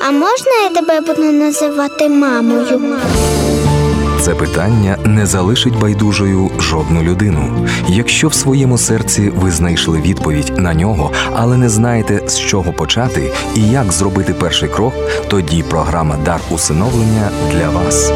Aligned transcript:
а 0.00 0.10
можна 0.10 0.52
я 0.64 0.70
тебе 0.70 1.00
буду 1.00 1.32
називати 1.32 2.08
мамою? 2.08 2.98
Це 4.20 4.34
питання 4.34 4.96
не 5.04 5.26
залишить 5.26 5.78
байдужою 5.78 6.50
жодну 6.58 7.02
людину. 7.02 7.68
Якщо 7.88 8.28
в 8.28 8.34
своєму 8.34 8.78
серці 8.78 9.32
ви 9.36 9.50
знайшли 9.50 10.00
відповідь 10.00 10.52
на 10.58 10.74
нього, 10.74 11.12
але 11.32 11.56
не 11.56 11.68
знаєте 11.68 12.28
з 12.28 12.38
чого 12.38 12.72
почати 12.72 13.32
і 13.54 13.60
як 13.60 13.92
зробити 13.92 14.34
перший 14.34 14.68
крок, 14.68 14.94
тоді 15.28 15.62
програма 15.62 16.16
Дар 16.24 16.40
усиновлення 16.50 17.30
для 17.52 17.70
вас. 17.70 18.12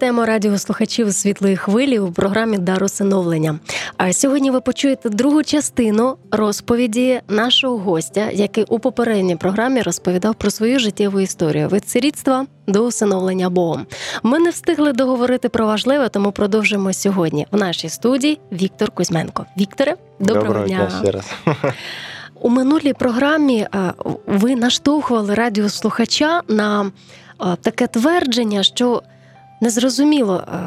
Вітаємо 0.00 0.26
радіослухачів 0.26 1.14
світлої 1.14 1.56
хвилі 1.56 1.98
у 1.98 2.12
програмі 2.12 2.58
Дар 2.58 2.84
усиновлення. 2.84 3.58
А 3.96 4.12
сьогодні 4.12 4.50
ви 4.50 4.60
почуєте 4.60 5.08
другу 5.08 5.42
частину 5.42 6.16
розповіді 6.30 7.20
нашого 7.28 7.78
гостя, 7.78 8.30
який 8.32 8.64
у 8.64 8.78
попередній 8.78 9.36
програмі 9.36 9.82
розповідав 9.82 10.34
про 10.34 10.50
свою 10.50 10.78
життєву 10.78 11.20
історію 11.20 11.68
від 11.68 11.88
сирітства 11.88 12.46
до 12.66 12.86
усиновлення 12.86 13.50
Богом. 13.50 13.86
Ми 14.22 14.38
не 14.38 14.50
встигли 14.50 14.92
договорити 14.92 15.48
про 15.48 15.66
важливе, 15.66 16.08
тому 16.08 16.32
продовжимо 16.32 16.92
сьогодні. 16.92 17.46
В 17.50 17.56
нашій 17.56 17.88
студії 17.88 18.40
Віктор 18.52 18.90
Кузьменко. 18.90 19.46
Вікторе, 19.58 19.96
доброго, 20.20 20.46
доброго 20.46 20.66
дня. 20.66 20.76
дня 20.76 21.00
ще 21.02 21.10
раз. 21.10 21.30
У 22.40 22.48
минулій 22.48 22.92
програмі 22.92 23.66
е, 23.74 23.92
ви 24.26 24.56
наштовхували 24.56 25.34
радіослухача 25.34 26.42
на 26.48 26.90
е, 27.40 27.56
таке 27.62 27.86
твердження, 27.86 28.62
що 28.62 29.02
незрозуміло. 29.60 30.44
е, 30.52 30.58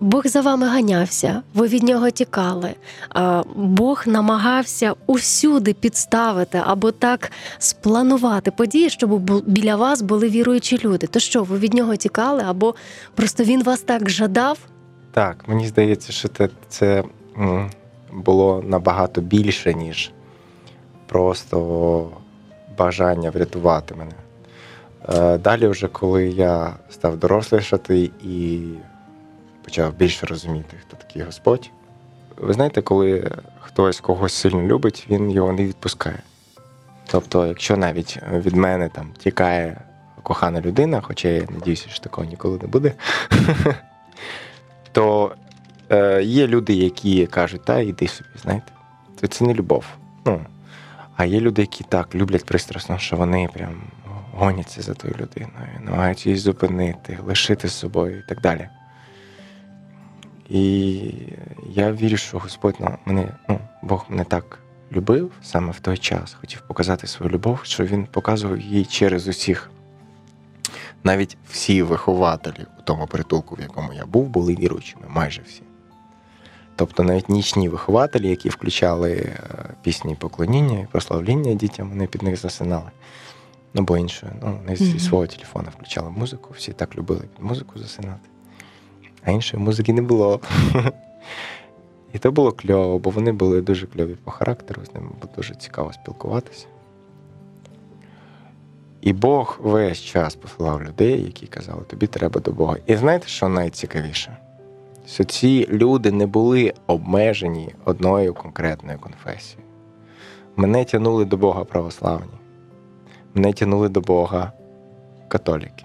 Бог 0.00 0.26
за 0.26 0.40
вами 0.40 0.66
ганявся, 0.68 1.42
ви 1.54 1.66
від 1.66 1.82
нього 1.82 2.10
тікали. 2.10 2.74
е, 3.16 3.42
Бог 3.56 4.02
намагався 4.06 4.94
усюди 5.06 5.72
підставити 5.72 6.62
або 6.64 6.92
так 6.92 7.32
спланувати 7.58 8.50
події, 8.50 8.90
щоб 8.90 9.30
біля 9.46 9.76
вас 9.76 10.02
були 10.02 10.28
віруючі 10.28 10.80
люди. 10.84 11.06
То 11.06 11.18
що, 11.20 11.42
ви 11.42 11.58
від 11.58 11.74
нього 11.74 11.96
тікали, 11.96 12.42
або 12.46 12.74
просто 13.14 13.44
він 13.44 13.62
вас 13.62 13.80
так 13.80 14.10
жадав? 14.10 14.58
Так, 15.12 15.44
мені 15.48 15.66
здається, 15.66 16.12
що 16.12 16.28
це, 16.28 16.48
це 16.68 17.04
було 18.12 18.62
набагато 18.66 19.20
більше, 19.20 19.74
ніж 19.74 20.10
просто 21.06 22.10
бажання 22.78 23.30
врятувати 23.30 23.94
мене. 23.94 24.12
Е, 25.08 25.38
Далі, 25.38 25.66
вже 25.68 25.88
коли 25.88 26.28
я 26.28 26.74
став 26.90 27.16
дорослішати 27.16 28.10
і 28.24 28.60
почав 29.64 29.94
більше 29.94 30.26
розуміти, 30.26 30.76
хто 30.80 30.96
такий 30.96 31.22
Господь. 31.22 31.70
Ви 32.36 32.52
знаєте, 32.52 32.82
коли 32.82 33.30
хтось 33.60 34.00
когось 34.00 34.32
сильно 34.32 34.62
любить, 34.62 35.06
він 35.10 35.30
його 35.30 35.52
не 35.52 35.64
відпускає. 35.64 36.18
Тобто, 37.10 37.46
якщо 37.46 37.76
навіть 37.76 38.18
від 38.32 38.56
мене 38.56 38.88
там 38.88 39.12
тікає 39.18 39.80
кохана 40.22 40.60
людина, 40.60 41.00
хоча 41.00 41.28
я 41.28 41.46
надіюся, 41.50 41.88
що 41.88 42.00
такого 42.00 42.26
ніколи 42.26 42.58
не 42.62 42.68
буде, 42.68 42.92
то 44.92 45.34
е, 45.90 46.22
є 46.22 46.46
люди, 46.46 46.74
які 46.74 47.26
кажуть, 47.26 47.64
та 47.64 47.80
йди 47.80 48.08
собі, 48.08 48.28
знаєте, 48.42 48.72
це, 49.28 49.44
не 49.44 49.54
любов. 49.54 49.84
Ну, 50.24 50.40
а 51.16 51.24
є 51.24 51.40
люди, 51.40 51.62
які 51.62 51.84
так 51.84 52.14
люблять 52.14 52.44
пристрасно, 52.44 52.98
що 52.98 53.16
вони 53.16 53.48
прям 53.54 53.82
гоняться 54.38 54.82
за 54.82 54.94
тою 54.94 55.14
людиною, 55.14 55.68
намагаються 55.80 56.28
її 56.28 56.40
зупинити, 56.40 57.18
лишити 57.26 57.68
з 57.68 57.72
собою 57.72 58.18
і 58.18 58.22
так 58.28 58.40
далі. 58.40 58.68
І 60.48 60.94
я 61.70 61.92
вірю, 61.92 62.16
що 62.16 62.38
Господь 62.38 62.80
на 62.80 62.98
мене, 63.04 63.34
ну, 63.48 63.58
Бог 63.82 64.06
мене 64.08 64.24
так 64.24 64.58
любив 64.92 65.32
саме 65.42 65.72
в 65.72 65.80
той 65.80 65.98
час, 65.98 66.36
хотів 66.40 66.60
показати 66.68 67.06
свою 67.06 67.32
любов, 67.32 67.60
що 67.62 67.84
він 67.84 68.06
показував 68.06 68.60
її 68.60 68.84
через 68.84 69.28
усіх. 69.28 69.70
Навіть 71.04 71.36
всі 71.50 71.82
вихователі 71.82 72.66
у 72.78 72.82
тому 72.82 73.06
притулку, 73.06 73.54
в 73.54 73.60
якому 73.60 73.92
я 73.92 74.06
був, 74.06 74.28
були 74.28 74.54
віруючими, 74.54 75.02
майже 75.08 75.42
всі. 75.42 75.62
Тобто 76.76 77.02
навіть 77.02 77.28
нічні 77.28 77.68
вихователі, 77.68 78.28
які 78.28 78.48
включали 78.48 79.12
е, 79.12 79.38
пісні 79.82 80.14
поклоніння 80.14 80.78
і 80.78 80.86
прославління 80.86 81.54
дітям, 81.54 81.90
вони 81.90 82.06
під 82.06 82.22
них 82.22 82.36
засинали. 82.36 82.90
Ну, 83.74 83.82
бо 83.82 83.96
інше, 83.96 84.32
ну, 84.42 84.60
не 84.66 84.76
зі 84.76 84.98
свого 84.98 85.26
телефона 85.26 85.68
включали 85.70 86.10
музику, 86.10 86.50
всі 86.56 86.72
так 86.72 86.96
любили 86.96 87.20
під 87.20 87.44
музику 87.44 87.78
засинати. 87.78 88.28
А 89.24 89.30
іншої 89.30 89.62
музики 89.62 89.92
не 89.92 90.02
було. 90.02 90.40
І 92.12 92.18
то 92.18 92.32
було 92.32 92.52
кльово, 92.52 92.98
бо 92.98 93.10
вони 93.10 93.32
були 93.32 93.60
дуже 93.60 93.86
кльові 93.86 94.16
по 94.24 94.30
характеру, 94.30 94.82
з 94.84 94.94
ними 94.94 95.06
було 95.20 95.32
дуже 95.36 95.54
цікаво 95.54 95.92
спілкуватися. 95.92 96.66
І 99.00 99.12
Бог 99.12 99.58
весь 99.62 99.98
час 99.98 100.34
посилав 100.34 100.82
людей, 100.82 101.22
які 101.22 101.46
казали, 101.46 101.82
тобі 101.86 102.06
треба 102.06 102.40
до 102.40 102.52
Бога. 102.52 102.76
І 102.86 102.96
знаєте, 102.96 103.28
що 103.28 103.48
найцікавіше? 103.48 104.36
Що 105.06 105.24
ці 105.24 105.66
люди 105.70 106.12
не 106.12 106.26
були 106.26 106.74
обмежені 106.86 107.74
одною 107.84 108.34
конкретною 108.34 108.98
конфесією. 108.98 109.64
Мене 110.56 110.84
тягнули 110.84 111.24
до 111.24 111.36
Бога 111.36 111.64
православні, 111.64 112.32
мене 113.38 113.52
тягнули 113.52 113.88
до 113.88 114.00
Бога 114.00 114.52
католіки, 115.28 115.84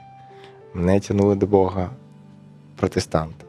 мене 0.74 1.00
тягнули 1.00 1.36
до 1.36 1.48
Бога 1.48 1.90
протестанти. 2.76 3.46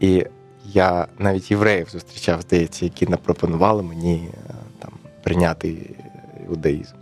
І 0.00 0.26
я 0.64 1.06
навіть 1.18 1.50
євреїв 1.50 1.88
зустрічав, 1.88 2.40
здається, 2.40 2.84
які 2.84 3.06
напропонували 3.06 3.82
мені 3.82 4.28
е, 4.34 4.54
там 4.78 4.92
прийняти 5.22 5.76
іудаїзм. 6.48 6.94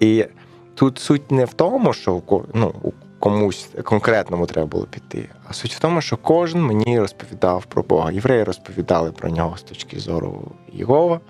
І 0.00 0.26
тут 0.74 0.98
суть 0.98 1.30
не 1.30 1.44
в 1.44 1.54
тому, 1.54 1.92
що 1.92 2.22
ну, 2.54 2.74
комусь 3.18 3.68
конкретному 3.84 4.46
треба 4.46 4.66
було 4.66 4.84
піти, 4.84 5.28
а 5.48 5.52
суть 5.52 5.74
в 5.74 5.78
тому, 5.78 6.00
що 6.00 6.16
кожен 6.16 6.62
мені 6.62 7.00
розповідав 7.00 7.64
про 7.64 7.82
Бога. 7.82 8.12
Євреї 8.12 8.44
розповідали 8.44 9.12
про 9.12 9.30
нього 9.30 9.56
з 9.56 9.62
точки 9.62 9.98
зору 9.98 10.52
Єгова, 10.72 11.20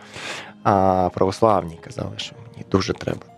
а 0.63 1.09
православні 1.15 1.79
казали, 1.85 2.13
що 2.17 2.37
мені 2.53 2.65
дуже 2.71 2.93
треба. 2.93 3.36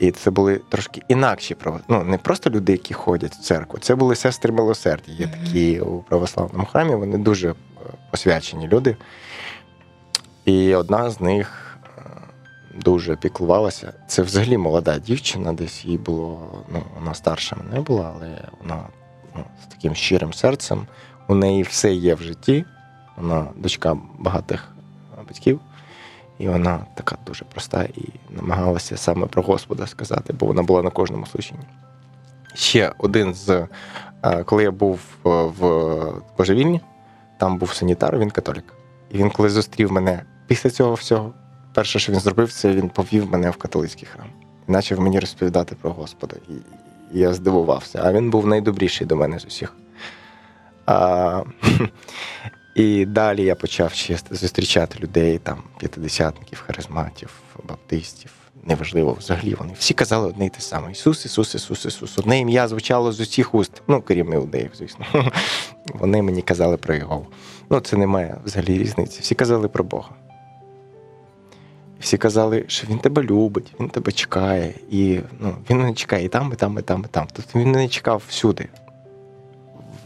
І 0.00 0.10
це 0.10 0.30
були 0.30 0.60
трошки 0.68 1.02
інакші 1.08 1.56
ну, 1.88 2.04
не 2.04 2.18
просто 2.18 2.50
люди, 2.50 2.72
які 2.72 2.94
ходять 2.94 3.32
в 3.32 3.40
церкву, 3.40 3.78
це 3.78 3.94
були 3.94 4.14
сестри 4.14 4.52
милосердя. 4.52 5.12
Є 5.12 5.28
такі 5.28 5.80
у 5.80 5.98
православному 5.98 6.64
храмі, 6.64 6.94
вони 6.94 7.18
дуже 7.18 7.50
е, 7.50 7.54
посвячені 8.10 8.68
люди. 8.68 8.96
І 10.44 10.74
одна 10.74 11.10
з 11.10 11.20
них 11.20 11.78
е, 11.98 12.02
дуже 12.74 13.16
піклувалася. 13.16 13.92
Це 14.06 14.22
взагалі 14.22 14.58
молода 14.58 14.98
дівчина, 14.98 15.52
десь 15.52 15.84
їй 15.84 15.98
було, 15.98 16.64
ну, 16.72 16.82
вона 16.98 17.14
старша 17.14 17.56
мене 17.56 17.80
була, 17.80 18.12
але 18.14 18.48
вона 18.60 18.82
ну, 19.36 19.44
з 19.62 19.66
таким 19.66 19.94
щирим 19.94 20.32
серцем. 20.32 20.86
У 21.28 21.34
неї 21.34 21.62
все 21.62 21.94
є 21.94 22.14
в 22.14 22.22
житті. 22.22 22.64
Вона 23.16 23.46
дочка 23.56 23.96
багатих 24.18 24.68
е, 25.18 25.22
батьків. 25.28 25.60
І 26.40 26.48
вона 26.48 26.86
така 26.94 27.16
дуже 27.26 27.44
проста 27.44 27.82
і 27.82 28.04
намагалася 28.30 28.96
саме 28.96 29.26
про 29.26 29.42
Господа 29.42 29.86
сказати, 29.86 30.32
бо 30.32 30.46
вона 30.46 30.62
була 30.62 30.82
на 30.82 30.90
кожному 30.90 31.26
служінні. 31.26 31.64
Ще 32.54 32.92
один 32.98 33.34
з 33.34 33.66
е, 34.22 34.44
коли 34.44 34.62
я 34.62 34.70
був 34.70 35.00
е, 35.26 35.28
в 35.30 36.22
божевільні, 36.38 36.80
там 37.38 37.58
був 37.58 37.72
санітар, 37.72 38.18
він 38.18 38.30
католік. 38.30 38.74
І 39.10 39.18
він, 39.18 39.30
коли 39.30 39.50
зустрів 39.50 39.92
мене 39.92 40.22
після 40.46 40.70
цього 40.70 40.94
всього, 40.94 41.32
перше, 41.74 41.98
що 41.98 42.12
він 42.12 42.20
зробив, 42.20 42.52
це 42.52 42.72
він 42.72 42.88
повів 42.88 43.30
мене 43.30 43.50
в 43.50 43.56
католицький 43.56 44.08
храм 44.12 44.26
і 44.68 44.72
почав 44.72 45.00
мені 45.00 45.20
розповідати 45.20 45.76
про 45.82 45.90
Господа. 45.90 46.36
І, 46.48 46.52
я 47.18 47.34
здивувався. 47.34 48.00
А 48.04 48.12
він 48.12 48.30
був 48.30 48.46
найдобріший 48.46 49.06
до 49.06 49.16
мене 49.16 49.38
з 49.38 49.44
усіх. 49.44 49.74
І 52.74 53.06
далі 53.06 53.44
я 53.44 53.54
почав 53.54 53.92
зустрічати 54.30 54.98
людей, 54.98 55.38
там, 55.38 55.62
п'ятидесятників, 55.78 56.62
харизматів, 56.66 57.30
баптистів. 57.68 58.30
Неважливо, 58.64 59.16
взагалі 59.18 59.54
вони 59.54 59.72
всі 59.78 59.94
казали 59.94 60.28
одне 60.28 60.46
й 60.46 60.48
те 60.48 60.60
саме: 60.60 60.92
Ісус, 60.92 61.24
Ісус, 61.24 61.54
Ісус, 61.54 61.84
Ісус. 61.84 62.18
Одне 62.18 62.38
ім'я 62.38 62.68
звучало 62.68 63.12
з 63.12 63.20
усіх 63.20 63.54
уст. 63.54 63.82
Ну, 63.88 64.02
крім 64.02 64.32
іудеїв, 64.32 64.70
звісно. 64.74 65.04
Вони 65.94 66.22
мені 66.22 66.42
казали 66.42 66.76
про 66.76 66.94
Його. 66.94 67.26
Ну, 67.70 67.80
це 67.80 67.96
немає 67.96 68.36
взагалі 68.44 68.78
різниці. 68.78 69.20
Всі 69.20 69.34
казали 69.34 69.68
про 69.68 69.84
Бога. 69.84 70.10
Всі 72.00 72.18
казали, 72.18 72.64
що 72.66 72.86
він 72.90 72.98
тебе 72.98 73.22
любить, 73.22 73.74
він 73.80 73.88
тебе 73.88 74.12
чекає. 74.12 74.74
І 74.90 75.20
ну, 75.40 75.54
він 75.70 75.82
не 75.82 75.94
чекає 75.94 76.24
і 76.24 76.28
там, 76.28 76.50
і 76.52 76.56
там, 76.56 76.78
і 76.78 76.82
там, 76.82 77.04
і 77.04 77.08
там. 77.08 77.26
Тобто 77.32 77.58
він 77.58 77.72
не 77.72 77.88
чекав 77.88 78.22
всюди. 78.28 78.68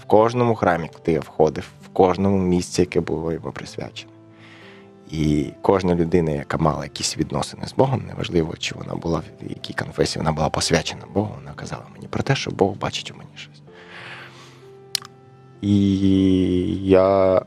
В 0.02 0.04
кожному 0.04 0.54
храмі, 0.54 0.90
куди 0.94 1.12
я 1.12 1.20
входив, 1.20 1.68
кожному 1.94 2.38
місці, 2.38 2.82
яке 2.82 3.00
було 3.00 3.32
йому 3.32 3.52
присвячене. 3.52 4.12
І 5.10 5.52
кожна 5.62 5.94
людина, 5.94 6.30
яка 6.30 6.58
мала 6.58 6.84
якісь 6.84 7.18
відносини 7.18 7.66
з 7.66 7.74
Богом, 7.74 8.02
неважливо, 8.06 8.54
чи 8.58 8.74
вона 8.74 8.94
була 8.94 9.18
в 9.18 9.48
якій 9.48 9.74
конфесії 9.74 10.20
вона 10.20 10.32
була 10.32 10.48
посвячена 10.48 11.02
Богу, 11.14 11.34
вона 11.36 11.52
казала 11.52 11.82
мені 11.92 12.08
про 12.08 12.22
те, 12.22 12.36
що 12.36 12.50
Бог 12.50 12.76
бачить 12.76 13.10
у 13.10 13.14
мені 13.14 13.30
щось. 13.36 13.62
І 15.60 16.88
я 16.88 17.42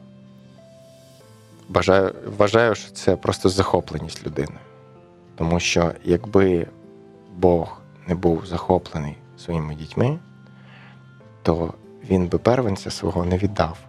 бажаю, 1.69 2.15
вважаю, 2.38 2.75
що 2.75 2.91
це 2.91 3.15
просто 3.15 3.49
захопленість 3.49 4.25
людиною. 4.25 4.59
Тому 5.35 5.59
що 5.59 5.91
якби 6.03 6.67
Бог 7.35 7.81
не 8.07 8.15
був 8.15 8.45
захоплений 8.45 9.15
своїми 9.38 9.75
дітьми, 9.75 10.19
то 11.44 11.73
він 12.09 12.27
би 12.27 12.38
первенця 12.38 12.91
свого 12.91 13.25
не 13.25 13.38
віддав 13.38 13.86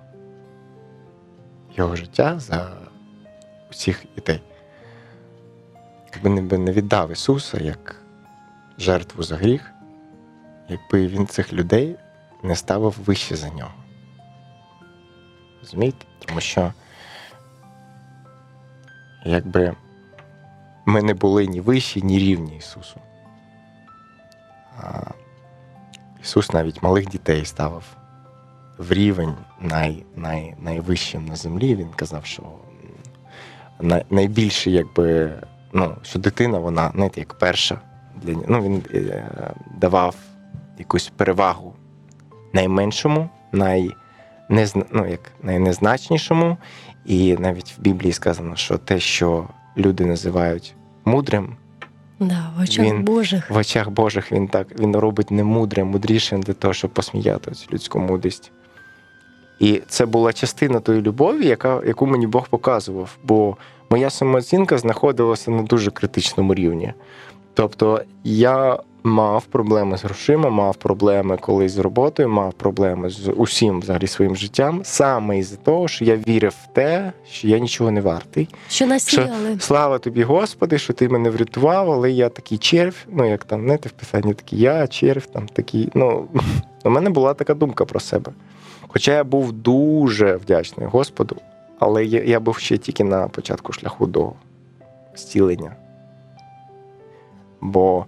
його 1.78 1.96
життя 1.96 2.38
за 2.38 2.76
усіх 3.70 4.04
дітей. 4.14 4.42
Якби 6.14 6.58
не 6.58 6.72
віддав 6.72 7.12
Ісуса 7.12 7.58
як 7.58 8.02
жертву 8.78 9.22
за 9.22 9.36
гріх, 9.36 9.72
якби 10.69 11.06
він 11.06 11.26
цих 11.26 11.52
людей 11.52 11.96
не 12.42 12.56
ставив 12.56 12.94
вище 13.04 13.36
за 13.36 13.48
нього. 13.48 13.75
Розумієте? 15.60 16.06
Тому 16.19 16.40
що 16.40 16.72
якби 19.24 19.76
ми 20.86 21.02
не 21.02 21.14
були 21.14 21.46
ні 21.46 21.60
вищі, 21.60 22.02
ні 22.02 22.19
рівні 22.19 22.56
Ісусу. 22.56 23.00
А 24.78 25.02
Ісус 26.22 26.52
навіть 26.52 26.82
малих 26.82 27.08
дітей 27.08 27.44
ставив 27.44 27.96
в 28.78 28.92
рівень 28.92 29.34
най, 29.60 30.04
най, 30.16 30.54
найвищим 30.62 31.26
на 31.26 31.36
землі. 31.36 31.76
Він 31.76 31.88
казав, 31.96 32.25
що 32.25 32.42
най, 33.80 34.04
найбільше, 34.10 34.70
якби, 34.70 35.32
ну, 35.72 35.94
що 36.02 36.19
дитина, 36.19 36.58
вона 36.58 36.90
знаєте, 36.94 37.20
як 37.20 37.34
перша 37.34 37.80
для. 38.22 38.34
Ну, 38.48 38.62
він 38.62 38.82
е, 38.94 39.30
давав 39.76 40.14
якусь 40.78 41.08
перевагу 41.16 41.75
найменшому, 42.52 43.28
най, 43.52 43.90
незна, 44.48 44.84
ну, 44.92 45.06
як 45.06 45.20
найнезначнішому. 45.42 46.56
І 47.04 47.36
навіть 47.36 47.74
в 47.78 47.81
Біблії 47.81 48.12
сказано, 48.12 48.56
що 48.56 48.78
те, 48.78 49.00
що 49.00 49.48
люди 49.76 50.06
називають 50.06 50.74
мудрим, 51.04 51.56
Да, 52.20 52.50
в 52.56 52.60
очах 52.62 52.84
Він- 52.86 53.02
Божих. 53.04 53.50
в 53.50 53.56
очах 53.56 53.90
Божих 53.90 54.32
він 54.32 54.48
так 54.48 54.81
він 54.81 54.96
робить 54.96 55.31
не 55.31 55.44
мудре, 55.44 55.84
мудрішим 55.84 56.42
для 56.42 56.52
того, 56.52 56.74
щоб 56.74 56.90
посміяти 56.90 57.50
цю 57.50 57.66
людську 57.72 57.98
мудрість. 57.98 58.52
І 59.58 59.82
це 59.88 60.06
була 60.06 60.32
частина 60.32 60.81
тої 60.81 61.02
любові, 61.02 61.46
яка, 61.46 61.82
яку 61.87 62.06
мені 62.06 62.26
Бог 62.26 62.49
показував. 62.49 63.16
Бо 63.25 63.56
моя 63.90 64.10
самооцінка 64.10 64.78
знаходилася 64.78 65.50
на 65.50 65.62
дуже 65.62 65.90
критичному 65.90 66.55
рівні. 66.55 66.93
Тобто 67.55 68.02
я 68.25 68.78
мав 69.02 69.44
проблеми 69.44 69.99
з 69.99 70.05
грошима, 70.05 70.50
мав 70.50 70.76
проблеми 70.76 71.37
колись 71.40 71.72
з 71.72 71.78
роботою, 71.78 72.28
мав 72.28 72.52
проблеми 72.52 73.10
з 73.10 73.32
усім 73.37 73.81
взагалі 73.81 74.06
своїм 74.06 74.37
життям, 74.37 74.81
саме 74.84 75.38
із-за 75.38 75.56
того, 75.56 75.88
що 75.88 76.05
я 76.05 76.16
вірив 76.16 76.55
в 76.64 76.75
те, 76.75 77.12
що 77.31 77.49
я 77.49 77.58
нічого 77.58 77.90
не 77.90 78.00
вартий. 78.00 78.49
Що 78.69 78.87
насіяли. 78.87 79.56
Слава 79.60 79.99
тобі, 79.99 80.22
Господи, 80.22 80.78
що 80.78 80.93
ти 80.93 81.08
мене 81.08 81.31
врятував, 81.31 81.93
але 81.93 82.10
я 82.10 82.28
такий 82.28 82.58
червь, 82.58 83.06
ну 83.08 83.28
як 83.28 83.44
там, 83.44 83.64
знаєте, 83.64 83.88
в 83.88 83.93
писанні 83.93 84.34
такий 84.34 84.58
я, 84.60 84.87
червь, 84.87 85.26
там 85.26 85.46
такий. 85.49 85.88
Ну, 85.94 86.28
у 86.84 86.90
мене 86.90 87.10
була 87.10 87.34
така 87.34 87.55
думка 87.55 87.84
про 87.84 88.00
себе. 88.00 88.32
Хоча 88.88 89.12
я 89.12 89.25
був 89.25 89.52
дуже 89.52 90.37
вдячний 90.37 90.87
Господу, 90.87 91.37
але 91.79 92.05
я, 92.05 92.23
я 92.23 92.40
був 92.40 92.58
ще 92.58 92.79
тільки 92.79 93.05
на 93.05 93.29
початку 93.29 93.73
шляху 93.73 94.06
до 94.06 94.32
зцілення. 95.17 95.73
Бо 97.61 98.06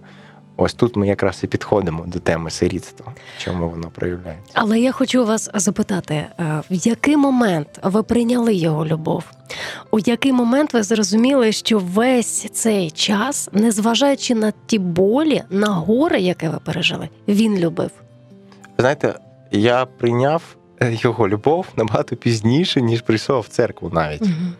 ось 0.57 0.73
тут 0.73 0.95
ми 0.95 1.07
якраз 1.07 1.43
і 1.43 1.47
підходимо 1.47 2.03
до 2.07 2.19
теми 2.19 2.49
сирітства, 2.49 3.13
чому 3.37 3.69
воно 3.69 3.89
проявляється. 3.89 4.51
Але 4.53 4.79
я 4.79 4.91
хочу 4.91 5.25
вас 5.25 5.49
запитати, 5.53 6.13
е, 6.15 6.61
в 6.71 6.87
який 6.87 7.17
момент 7.17 7.79
ви 7.83 8.03
прийняли 8.03 8.53
його 8.53 8.85
любов? 8.85 9.23
У 9.91 9.99
який 9.99 10.33
момент 10.33 10.73
ви 10.73 10.83
зрозуміли, 10.83 11.51
що 11.51 11.79
весь 11.79 12.49
цей 12.51 12.91
час, 12.91 13.49
незважаючи 13.53 14.35
на 14.35 14.53
ті 14.65 14.79
болі, 14.79 15.43
на 15.49 15.67
горе, 15.67 16.19
яке 16.19 16.49
ви 16.49 16.59
пережили, 16.65 17.09
він 17.27 17.57
любив? 17.57 17.91
Знаєте, 18.77 19.15
я 19.51 19.85
прийняв 19.85 20.41
його 20.81 21.27
любов 21.27 21.67
набагато 21.75 22.15
пізніше, 22.15 22.81
ніж 22.81 23.01
прийшов 23.01 23.41
в 23.41 23.47
церкву 23.47 23.89
навіть. 23.93 24.21
Мгм. 24.21 24.53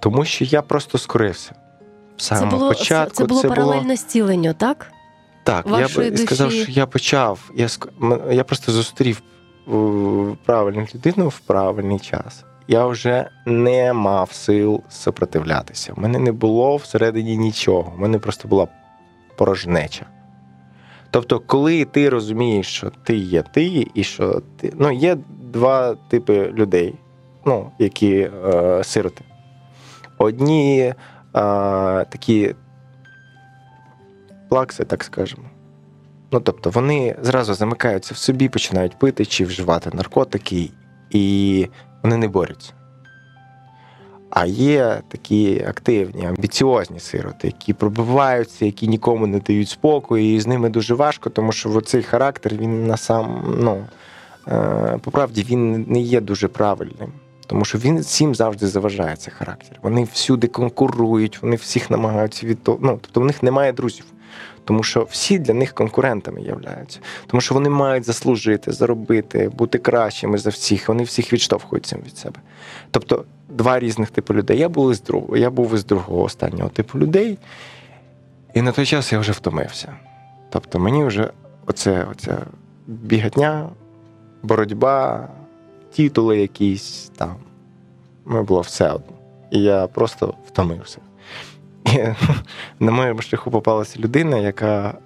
Тому 0.00 0.24
що 0.24 0.44
я 0.44 0.62
просто 0.62 0.98
скорився. 0.98 1.54
В 2.16 2.22
Це 2.22 2.46
було 2.46 2.68
початку 2.68 3.14
це 3.14 3.24
було 3.24 3.42
паралельно 3.42 3.96
зціленню, 3.96 4.54
так? 4.54 4.92
Так, 5.44 5.66
я 5.66 5.72
вашої 5.72 6.10
б 6.10 6.18
сказав, 6.18 6.52
що 6.52 6.72
я 6.72 6.86
почав. 6.86 7.50
Я, 7.54 7.68
я 8.30 8.44
просто 8.44 8.72
зустрів 8.72 9.22
е, 9.68 9.70
правильну 10.44 10.86
людину 10.94 11.28
в 11.28 11.38
правильний 11.38 11.98
час. 11.98 12.44
Я 12.68 12.86
вже 12.86 13.30
не 13.46 13.92
мав 13.92 14.32
сил 14.32 14.82
сопротивлятися. 14.88 15.92
У 15.96 16.00
мене 16.00 16.18
не 16.18 16.32
було 16.32 16.76
всередині 16.76 17.36
нічого. 17.36 17.92
У 17.96 18.00
мене 18.00 18.18
просто 18.18 18.48
була 18.48 18.68
порожнеча. 19.36 20.06
Тобто, 21.10 21.40
коли 21.40 21.84
ти 21.84 22.08
розумієш, 22.08 22.66
що 22.66 22.92
ти 23.04 23.16
є 23.16 23.42
ти, 23.42 23.86
і 23.94 24.04
що 24.04 24.42
ти. 24.56 24.72
Ну, 24.78 24.92
є 24.92 25.16
два 25.56 25.94
типи 25.94 26.52
людей, 26.54 26.94
ну, 27.46 27.70
які 27.78 28.30
е, 28.44 28.84
сироти. 28.84 29.24
Одні 30.18 30.80
е, 30.80 30.94
такі 32.04 32.54
плакси, 34.48 34.84
так 34.84 35.04
скажемо. 35.04 35.42
Ну, 36.32 36.40
тобто, 36.40 36.70
вони 36.70 37.16
зразу 37.22 37.54
замикаються 37.54 38.14
в 38.14 38.16
собі, 38.16 38.48
починають 38.48 38.98
пити 38.98 39.24
чи 39.24 39.44
вживати 39.44 39.90
наркотики, 39.92 40.70
і 41.10 41.68
вони 42.02 42.16
не 42.16 42.28
борються. 42.28 42.72
А 44.30 44.46
є 44.46 45.02
такі 45.08 45.64
активні, 45.68 46.26
амбіціозні 46.26 47.00
сироти, 47.00 47.46
які 47.46 47.72
пробиваються, 47.72 48.64
які 48.64 48.88
нікому 48.88 49.26
не 49.26 49.38
дають 49.38 49.68
спокою, 49.68 50.34
і 50.34 50.40
з 50.40 50.46
ними 50.46 50.68
дуже 50.68 50.94
важко, 50.94 51.30
тому 51.30 51.52
що 51.52 51.80
цей 51.80 52.02
характер 52.02 52.54
він 52.54 52.86
на 52.86 52.96
сам, 52.96 53.54
ну, 53.60 53.84
по 55.00 55.10
правді, 55.10 55.46
він 55.50 55.84
не 55.88 56.00
є 56.00 56.20
дуже 56.20 56.48
правильним. 56.48 57.12
Тому 57.46 57.64
що 57.64 57.78
він 57.78 57.98
всім 57.98 58.34
завжди 58.34 58.66
заважає 58.66 59.16
цей 59.16 59.34
характер. 59.34 59.78
Вони 59.82 60.04
всюди 60.04 60.46
конкурують, 60.46 61.42
вони 61.42 61.56
всіх 61.56 61.90
намагаються 61.90 62.46
від. 62.46 62.58
Ну, 62.66 62.98
тобто 63.02 63.20
в 63.20 63.24
них 63.24 63.42
немає 63.42 63.72
друзів. 63.72 64.04
Тому 64.64 64.82
що 64.82 65.06
всі 65.10 65.38
для 65.38 65.54
них 65.54 65.72
конкурентами 65.72 66.40
являються. 66.42 67.00
Тому 67.26 67.40
що 67.40 67.54
вони 67.54 67.68
мають 67.68 68.04
заслужити, 68.04 68.72
заробити, 68.72 69.48
бути 69.48 69.78
кращими 69.78 70.38
за 70.38 70.50
всіх. 70.50 70.88
Вони 70.88 71.02
всіх 71.02 71.32
відштовхують 71.32 71.86
цим 71.86 72.00
від 72.06 72.18
себе. 72.18 72.40
Тобто, 72.90 73.24
два 73.48 73.78
різних 73.78 74.10
типу 74.10 74.34
людей. 74.34 74.58
Я 74.58 74.68
був 74.68 74.92
із 74.92 75.02
другого, 75.02 75.36
я 75.36 75.50
був 75.50 75.74
із 75.74 75.84
другого 75.84 76.22
останнього 76.22 76.68
типу 76.68 76.98
людей, 76.98 77.38
і 78.54 78.62
на 78.62 78.72
той 78.72 78.86
час 78.86 79.12
я 79.12 79.18
вже 79.18 79.32
втомився. 79.32 79.96
Тобто, 80.50 80.78
мені 80.78 81.04
вже 81.04 81.30
оце, 81.66 82.06
оце 82.10 82.38
бігатня, 82.86 83.68
боротьба, 84.42 85.28
титули 85.96 86.38
якісь 86.38 87.10
там. 87.16 87.36
Мені 88.24 88.44
було 88.44 88.60
все 88.60 88.90
одно. 88.90 89.16
І 89.50 89.62
я 89.62 89.86
просто 89.86 90.34
втомився. 90.46 90.98
І 91.84 91.98
на 92.84 92.92
моєму 92.92 93.22
шляху 93.22 93.50
попалася 93.50 93.98
людина, 93.98 94.38
яка 94.38 94.98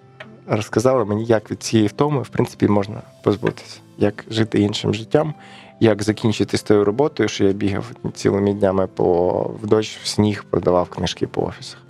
розказала 0.47 1.05
мені, 1.05 1.25
як 1.25 1.51
від 1.51 1.63
цієї 1.63 1.89
втоми, 1.89 2.23
в 2.23 2.29
принципі, 2.29 2.69
можна 2.69 3.03
позбутися, 3.23 3.81
як 3.99 4.25
жити 4.31 4.61
іншим 4.61 4.95
життям, 4.95 5.35
як 5.81 6.03
закінчити 6.03 6.57
з 6.57 6.63
тою 6.63 6.85
роботою, 6.85 7.29
що 7.29 7.45
я 7.45 7.53
бігав 7.53 7.91
цілими 8.15 8.55
днями 8.55 8.87
по 8.87 9.43
в 9.63 9.67
дощ, 9.67 9.99
в 10.03 10.07
сніг, 10.07 10.45
продавав 10.51 10.89
книжки 10.89 11.27
по 11.27 11.43
офісах. 11.43 11.81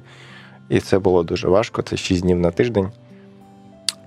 І 0.68 0.80
це 0.80 0.98
було 0.98 1.22
дуже 1.22 1.48
важко, 1.48 1.82
це 1.82 1.96
6 1.96 2.22
днів 2.22 2.38
на 2.38 2.50
тиждень. 2.50 2.88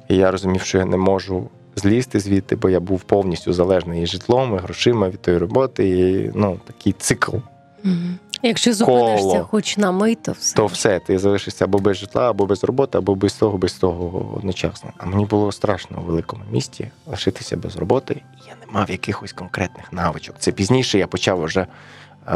І 0.10 0.16
я 0.16 0.32
розумів, 0.32 0.62
що 0.62 0.78
я 0.78 0.86
не 0.86 0.98
можу 0.98 1.50
злізти 1.76 2.20
звідти, 2.20 2.56
бо 2.56 2.70
я 2.70 2.80
був 2.80 3.02
повністю 3.02 3.54
залежний 3.54 4.04
і 4.04 4.06
житлом, 4.06 4.56
і 4.56 4.58
грошима 4.58 5.10
від 5.10 5.22
тої 5.22 5.38
роботи. 5.38 5.90
І 5.90 6.32
ну, 6.36 6.60
такий 6.68 6.94
цикл. 6.94 7.36
Якщо 8.46 8.74
зупинишся 8.74 9.22
Коло. 9.22 9.48
хоч 9.52 9.78
на 9.78 9.92
мить, 9.92 10.24
то 10.24 10.32
все. 10.32 10.56
То 10.56 10.66
все, 10.66 11.00
ти 11.00 11.20
залишишся 11.20 11.66
або 11.66 11.80
без 11.80 11.98
житла, 11.98 12.30
або 12.30 12.46
без 12.46 12.64
роботи, 12.64 12.98
або 12.98 13.16
без 13.16 13.34
того, 13.34 13.58
без 13.58 13.74
того 13.74 14.34
одночасно. 14.38 14.92
А 14.98 15.06
мені 15.06 15.26
було 15.26 15.52
страшно 15.52 15.98
у 16.02 16.06
великому 16.06 16.44
місті 16.52 16.92
лишитися 17.08 17.58
без 17.58 17.76
роботи. 17.76 18.14
І 18.14 18.50
я 18.50 18.56
не 18.66 18.74
мав 18.74 18.92
якихось 18.92 19.34
конкретних 19.34 19.94
навичок. 19.94 20.36
Це 20.40 20.52
пізніше 20.52 20.98
я 20.98 21.08
почав 21.08 21.44
вже 21.44 21.62
е, 21.62 21.68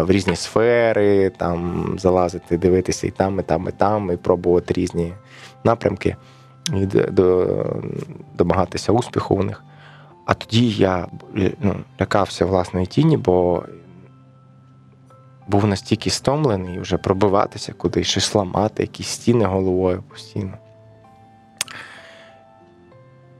в 0.03 0.11
різні 0.11 0.35
сфери 0.35 1.29
там 1.29 1.85
залазити, 1.99 2.57
дивитися 2.57 3.07
і 3.07 3.11
там, 3.11 3.39
і 3.39 3.43
там, 3.43 3.67
і 3.69 3.71
там, 3.71 4.11
і 4.11 4.17
пробувати 4.17 4.73
різні 4.73 5.13
напрямки 5.63 6.15
і 6.73 6.87
домагатися 8.37 8.91
успіху 8.91 9.35
у 9.35 9.43
них. 9.43 9.63
А 10.25 10.33
тоді 10.33 10.69
я 10.69 11.07
ну, 11.33 11.75
лякався 12.01 12.45
власної 12.45 12.85
тіні, 12.85 13.17
бо 13.17 13.63
був 15.47 15.65
настільки 15.65 16.09
стомлений 16.09 16.79
вже 16.79 16.97
пробиватися 16.97 17.73
кудись, 17.73 18.07
щось 18.07 18.35
ламати, 18.35 18.83
якісь 18.83 19.07
стіни 19.07 19.45
головою 19.45 20.03
постійно. 20.09 20.57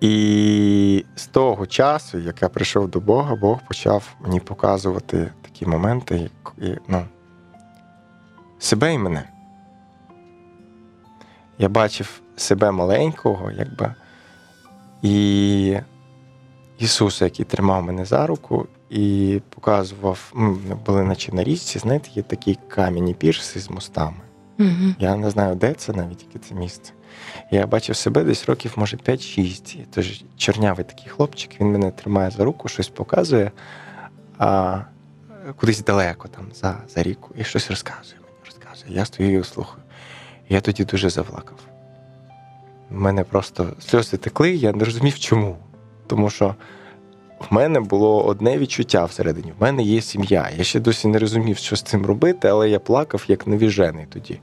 І 0.01 1.05
з 1.15 1.27
того 1.27 1.65
часу, 1.67 2.17
як 2.17 2.41
я 2.41 2.49
прийшов 2.49 2.87
до 2.87 2.99
Бога, 2.99 3.35
Бог 3.35 3.59
почав 3.67 4.15
мені 4.19 4.39
показувати 4.39 5.31
такі 5.41 5.65
моменти, 5.65 6.29
як, 6.57 6.79
ну, 6.87 7.05
себе 8.59 8.93
і 8.93 8.97
мене. 8.97 9.29
Я 11.57 11.69
бачив 11.69 12.21
себе 12.37 12.71
маленького, 12.71 13.51
якби, 13.51 13.93
і 15.01 15.77
Ісуса, 16.79 17.25
який 17.25 17.45
тримав 17.45 17.83
мене 17.83 18.05
за 18.05 18.27
руку 18.27 18.67
і 18.89 19.41
показував, 19.49 20.31
ми 20.33 20.75
були 20.85 21.03
наче 21.03 21.35
на 21.35 21.43
річці, 21.43 21.79
знаєте, 21.79 22.09
є 22.13 22.23
такі 22.23 22.57
кам'яні 22.67 23.13
пірси 23.13 23.59
з 23.59 23.69
мостами. 23.69 24.17
Угу. 24.59 24.95
Я 24.99 25.15
не 25.15 25.29
знаю, 25.29 25.55
де 25.55 25.73
це 25.73 25.93
навіть 25.93 26.23
яке 26.23 26.39
це 26.39 26.55
місце. 26.55 26.93
Я 27.51 27.67
бачив 27.67 27.95
себе 27.95 28.23
десь 28.23 28.45
років, 28.45 28.73
може, 28.75 28.97
5-6. 28.97 29.77
Тож 29.91 30.23
чорнявий 30.37 30.85
такий 30.85 31.07
хлопчик, 31.07 31.61
він 31.61 31.71
мене 31.71 31.91
тримає 31.91 32.31
за 32.31 32.43
руку, 32.43 32.67
щось 32.67 32.87
показує, 32.87 33.51
а 34.37 34.79
кудись 35.55 35.83
далеко 35.83 36.27
там 36.27 36.45
за, 36.53 36.77
за 36.89 37.03
ріку, 37.03 37.33
і 37.37 37.43
щось 37.43 37.69
розказує 37.69 38.19
мені, 38.21 38.35
розказує. 38.45 38.95
Я 38.95 39.05
стою 39.05 39.39
і 39.39 39.43
слухаю. 39.43 39.83
Я 40.49 40.61
тоді 40.61 40.83
дуже 40.83 41.09
заплакав. 41.09 41.57
У 42.91 42.95
мене 42.95 43.23
просто 43.23 43.67
сльози 43.79 44.17
текли, 44.17 44.51
я 44.51 44.71
не 44.71 44.85
розумів, 44.85 45.19
чому. 45.19 45.57
Тому 46.07 46.29
що 46.29 46.55
в 47.39 47.53
мене 47.53 47.79
було 47.79 48.23
одне 48.25 48.57
відчуття 48.57 49.05
всередині. 49.05 49.53
В 49.59 49.61
мене 49.61 49.83
є 49.83 50.01
сім'я. 50.01 50.49
Я 50.57 50.63
ще 50.63 50.79
досі 50.79 51.07
не 51.07 51.19
розумів, 51.19 51.57
що 51.57 51.75
з 51.75 51.81
цим 51.81 52.05
робити, 52.05 52.47
але 52.47 52.69
я 52.69 52.79
плакав 52.79 53.23
як 53.27 53.47
невіжений 53.47 54.05
тоді. 54.09 54.39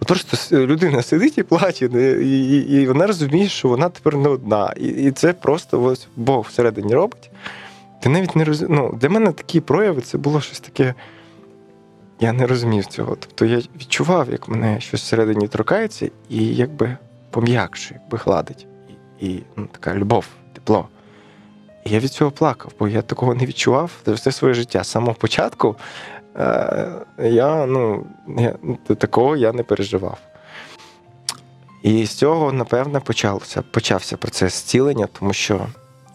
От 0.00 0.08
просто 0.08 0.66
людина 0.66 1.02
сидить 1.02 1.38
і 1.38 1.42
плаче, 1.42 1.86
і, 2.22 2.28
і, 2.28 2.82
і 2.82 2.86
вона 2.86 3.06
розуміє, 3.06 3.48
що 3.48 3.68
вона 3.68 3.88
тепер 3.88 4.16
не 4.16 4.28
одна. 4.28 4.74
І 4.76 4.86
і 4.86 5.10
це 5.10 5.32
просто 5.32 5.82
ось 5.82 6.08
Бог 6.16 6.46
всередині 6.48 6.94
робить. 6.94 7.30
Ти 8.02 8.08
навіть 8.08 8.36
не 8.36 8.44
роз... 8.44 8.64
ну, 8.68 8.98
Для 9.00 9.08
мене 9.08 9.32
такі 9.32 9.60
прояви 9.60 10.00
це 10.00 10.18
було 10.18 10.40
щось 10.40 10.60
таке. 10.60 10.94
Я 12.20 12.32
не 12.32 12.46
розумів 12.46 12.86
цього. 12.86 13.16
Тобто 13.20 13.44
я 13.44 13.62
відчував, 13.80 14.30
як 14.30 14.48
мене 14.48 14.80
щось 14.80 15.02
всередині 15.02 15.48
торкається, 15.48 16.10
і 16.28 16.46
якби 16.46 16.96
пом'якшує, 17.38 18.00
якби 18.02 18.18
гладить. 18.18 18.66
І, 19.20 19.26
і 19.26 19.42
ну, 19.56 19.68
така 19.72 19.94
любов, 19.94 20.26
тепло. 20.52 20.88
І 21.84 21.90
я 21.90 21.98
від 21.98 22.10
цього 22.10 22.30
плакав, 22.30 22.72
бо 22.78 22.88
я 22.88 23.02
такого 23.02 23.34
не 23.34 23.46
відчував 23.46 23.90
за 24.06 24.12
все 24.12 24.32
своє 24.32 24.54
життя. 24.54 24.84
З 24.84 24.88
самого 24.88 25.14
початку 25.14 25.76
е, 26.36 26.88
я, 27.18 27.66
ну, 27.66 28.06
я, 28.38 28.54
такого 28.94 29.36
я 29.36 29.52
не 29.52 29.62
переживав. 29.62 30.18
І 31.82 32.06
з 32.06 32.10
цього, 32.10 32.52
напевне, 32.52 33.00
почався, 33.00 33.62
почався 33.62 34.16
процес 34.16 34.54
зцілення, 34.54 35.08
тому 35.18 35.32
що 35.32 35.66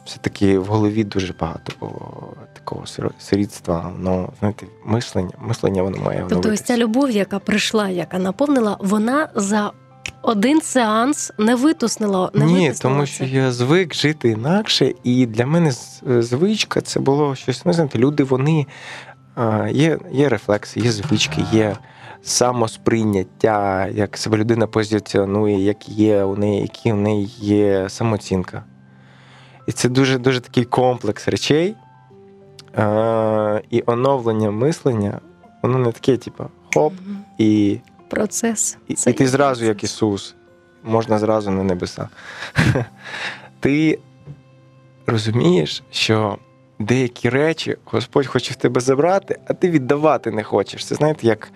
все-таки 0.06 0.60
в 0.60 0.66
голові 0.66 1.04
дуже 1.04 1.34
багато 1.34 1.74
було 1.80 2.34
такого 2.54 2.84
сирітства, 3.20 3.92
ну, 4.00 4.30
знаєте, 4.40 4.66
мислення, 4.86 5.32
мислення 5.40 5.84
воно 5.84 5.98
має 5.98 6.26
Тобто 6.30 6.50
ось 6.50 6.62
ця 6.62 6.78
любов, 6.78 7.12
яка 7.12 7.40
прийшла, 7.40 7.90
яка 7.90 8.20
наповнила, 8.20 8.78
вона 8.80 9.30
за 9.36 9.72
один 10.22 10.62
сеанс 10.62 11.32
не 11.38 11.56
витуснило, 11.56 12.32
не 12.34 12.46
Ні, 12.46 12.54
витиснуло 12.54 12.94
тому 12.96 13.08
це. 13.08 13.14
що 13.14 13.24
я 13.26 13.52
звик 13.52 13.94
жити 13.94 14.30
інакше, 14.30 14.94
і 15.04 15.26
для 15.26 15.46
мене 15.46 15.72
звичка 16.06 16.82
це 16.82 17.00
було 17.00 17.36
щось. 17.36 17.66
Ну, 17.66 17.74
знаєте, 17.74 18.00
люди 18.00 18.24
вони 18.24 18.68
є, 19.72 20.00
є 20.12 20.30
рефлекси, 20.30 20.80
є 20.80 20.92
звички, 20.92 21.44
є 21.52 21.78
самосприйняття, 22.24 23.88
як 23.88 24.18
себе 24.18 24.38
людина 24.38 24.68
позиціонує, 24.68 25.64
як 25.64 25.90
є 25.90 26.24
у 26.24 26.36
неї, 26.36 26.62
які 26.62 26.94
у 26.94 26.96
неї 26.96 27.30
є 27.40 27.90
самооцінка. 27.90 28.64
І 29.68 29.72
це 29.72 29.90
дуже 29.90 30.18
дуже 30.18 30.40
такий 30.40 30.66
комплекс 30.66 31.28
речей. 31.28 31.76
І 33.70 33.84
оновлення 33.86 34.52
мислення, 34.52 35.20
воно 35.62 35.78
не 35.78 35.92
таке, 35.92 36.18
типу, 36.18 36.44
хоп, 36.76 36.94
і 37.38 37.80
процес. 38.16 38.78
і, 38.88 38.94
Це 38.94 39.10
і 39.10 39.14
ти 39.14 39.28
зразу, 39.28 39.66
як. 39.66 39.84
Ісус, 39.84 40.36
можна 40.84 41.20
зразу 41.20 41.52
на 41.52 41.64
небеса. 41.64 42.10
Ти 43.60 44.00
розумієш, 45.06 45.84
що 45.92 46.38
деякі 46.80 47.30
речі 47.30 47.78
Господь 47.86 48.26
хоче 48.26 48.54
в 48.54 48.56
тебе 48.56 48.82
забрати, 48.82 49.40
а 49.48 49.54
ти 49.54 49.70
віддавати 49.70 50.32
не 50.32 50.44
хочеш. 50.44 50.86
Це 50.86 50.96
знаєте, 50.96 51.28
як 51.28 51.52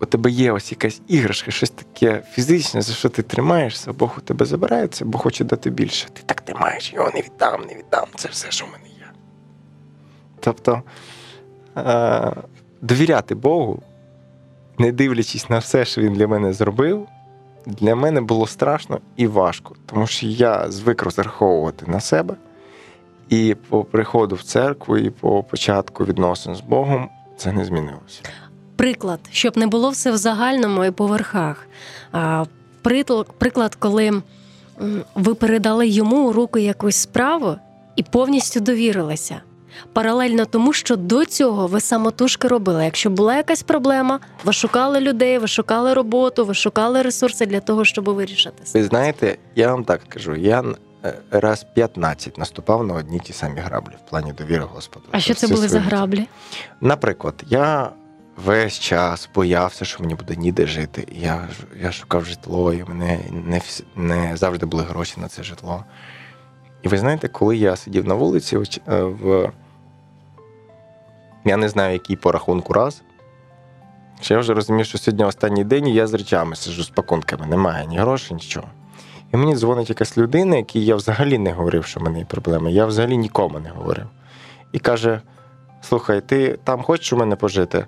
у 0.00 0.06
тебе 0.06 0.30
є 0.30 0.52
ось 0.52 0.70
якась 0.72 1.00
іграшка, 1.08 1.50
щось 1.50 1.70
таке 1.70 2.22
фізичне, 2.32 2.82
за 2.82 2.92
що 2.92 3.08
ти 3.08 3.22
тримаєшся, 3.22 3.92
Бог 3.92 4.14
у 4.18 4.20
тебе 4.20 4.46
забирається, 4.46 5.04
бо 5.04 5.18
хоче 5.18 5.44
дати 5.44 5.70
більше. 5.70 6.08
Ти 6.12 6.22
так 6.26 6.40
тримаєш, 6.40 6.92
його 6.92 7.10
не 7.14 7.20
віддам, 7.20 7.60
не 7.68 7.74
віддам. 7.74 8.06
Це 8.16 8.28
все, 8.28 8.50
що 8.50 8.66
в 8.66 8.68
мене 8.68 8.84
є. 8.98 9.10
Тобто 10.40 10.82
е- 11.76 12.32
довіряти 12.80 13.34
Богу 13.34 13.82
не 14.80 14.92
дивлячись 14.92 15.50
на 15.50 15.58
все, 15.58 15.84
що 15.84 16.00
він 16.00 16.12
для 16.12 16.28
мене 16.28 16.52
зробив, 16.52 17.08
для 17.66 17.94
мене 17.94 18.20
було 18.20 18.46
страшно 18.46 19.00
і 19.16 19.26
важко, 19.26 19.74
тому 19.86 20.06
що 20.06 20.26
я 20.26 20.70
звик 20.70 21.02
розраховувати 21.02 21.86
на 21.86 22.00
себе. 22.00 22.34
І 23.28 23.56
по 23.68 23.84
приходу 23.84 24.34
в 24.34 24.42
церкву, 24.42 24.96
і 24.96 25.10
по 25.10 25.42
початку 25.42 26.04
відносин 26.04 26.54
з 26.54 26.60
Богом 26.60 27.08
це 27.36 27.52
не 27.52 27.64
змінилося. 27.64 28.22
Приклад, 28.76 29.20
щоб 29.30 29.56
не 29.56 29.66
було 29.66 29.90
все 29.90 30.12
в 30.12 30.16
загальному 30.16 30.84
і 30.84 30.90
по 30.90 31.06
верхах. 31.06 31.66
Приклад, 33.38 33.74
коли 33.74 34.22
ви 35.14 35.34
передали 35.34 35.88
йому 35.88 36.28
у 36.28 36.32
руку 36.32 36.58
якусь 36.58 36.96
справу 36.96 37.56
і 37.96 38.02
повністю 38.02 38.60
довірилися. 38.60 39.40
Паралельно 39.92 40.44
тому, 40.44 40.72
що 40.72 40.96
до 40.96 41.24
цього 41.24 41.66
ви 41.66 41.80
самотужки 41.80 42.48
робили. 42.48 42.84
Якщо 42.84 43.10
була 43.10 43.36
якась 43.36 43.62
проблема, 43.62 44.20
ви 44.44 44.52
шукали 44.52 45.00
людей, 45.00 45.38
ви 45.38 45.46
шукали 45.48 45.94
роботу, 45.94 46.44
ви 46.44 46.54
шукали 46.54 47.02
ресурси 47.02 47.46
для 47.46 47.60
того, 47.60 47.84
щоб 47.84 48.04
вирішити. 48.04 48.62
Ви 48.74 48.84
знаєте, 48.84 49.36
я 49.54 49.70
вам 49.72 49.84
так 49.84 50.00
кажу, 50.08 50.36
я 50.36 50.64
е, 51.04 51.14
раз 51.30 51.66
15 51.74 52.38
наступав 52.38 52.86
на 52.86 52.94
одні 52.94 53.18
ті 53.18 53.32
самі 53.32 53.60
граблі 53.60 53.92
в 54.06 54.10
плані 54.10 54.32
довіри 54.32 54.64
Господу. 54.74 55.06
А 55.10 55.20
що 55.20 55.34
це 55.34 55.46
Все 55.46 55.54
були 55.54 55.68
за 55.68 55.80
граблі? 55.80 56.26
Наприклад, 56.80 57.34
я 57.48 57.90
весь 58.44 58.78
час 58.78 59.28
боявся, 59.34 59.84
що 59.84 60.02
мені 60.02 60.14
буде 60.14 60.36
ніде 60.36 60.66
жити. 60.66 61.08
Я, 61.12 61.34
ж- 61.52 61.82
я 61.82 61.92
шукав 61.92 62.24
житло, 62.24 62.72
і 62.74 62.84
мене 62.88 63.18
не, 63.46 63.60
не 63.96 64.36
завжди 64.36 64.66
були 64.66 64.82
гроші 64.82 65.14
на 65.20 65.28
це 65.28 65.42
житло. 65.42 65.84
І 66.82 66.88
ви 66.88 66.98
знаєте, 66.98 67.28
коли 67.28 67.56
я 67.56 67.76
сидів 67.76 68.08
на 68.08 68.14
вулиці 68.14 68.56
е, 68.56 69.02
в. 69.02 69.50
Я 71.44 71.56
не 71.56 71.68
знаю, 71.68 71.92
який 71.92 72.16
по 72.16 72.32
рахунку 72.32 72.72
раз. 72.72 73.02
Що 74.20 74.34
я 74.34 74.40
вже 74.40 74.54
розумів, 74.54 74.86
що 74.86 74.98
сьогодні 74.98 75.24
останній 75.24 75.64
день 75.64 75.86
і 75.88 75.94
я 75.94 76.06
з 76.06 76.14
речами 76.14 76.56
сиджу 76.56 76.82
з 76.82 76.90
пакунками, 76.90 77.46
немає 77.46 77.86
ні 77.86 77.98
грошей, 77.98 78.34
нічого. 78.34 78.66
І 79.34 79.36
мені 79.36 79.56
дзвонить 79.56 79.88
якась 79.88 80.18
людина, 80.18 80.56
якій 80.56 80.84
я 80.84 80.96
взагалі 80.96 81.38
не 81.38 81.52
говорив, 81.52 81.84
що 81.84 82.00
в 82.00 82.02
мене 82.02 82.18
є 82.18 82.24
проблеми. 82.24 82.72
Я 82.72 82.86
взагалі 82.86 83.16
нікому 83.16 83.58
не 83.58 83.70
говорив. 83.70 84.06
І 84.72 84.78
каже: 84.78 85.20
слухай, 85.80 86.20
ти 86.20 86.58
там 86.64 86.82
хочеш 86.82 87.12
у 87.12 87.16
мене 87.16 87.36
пожити? 87.36 87.86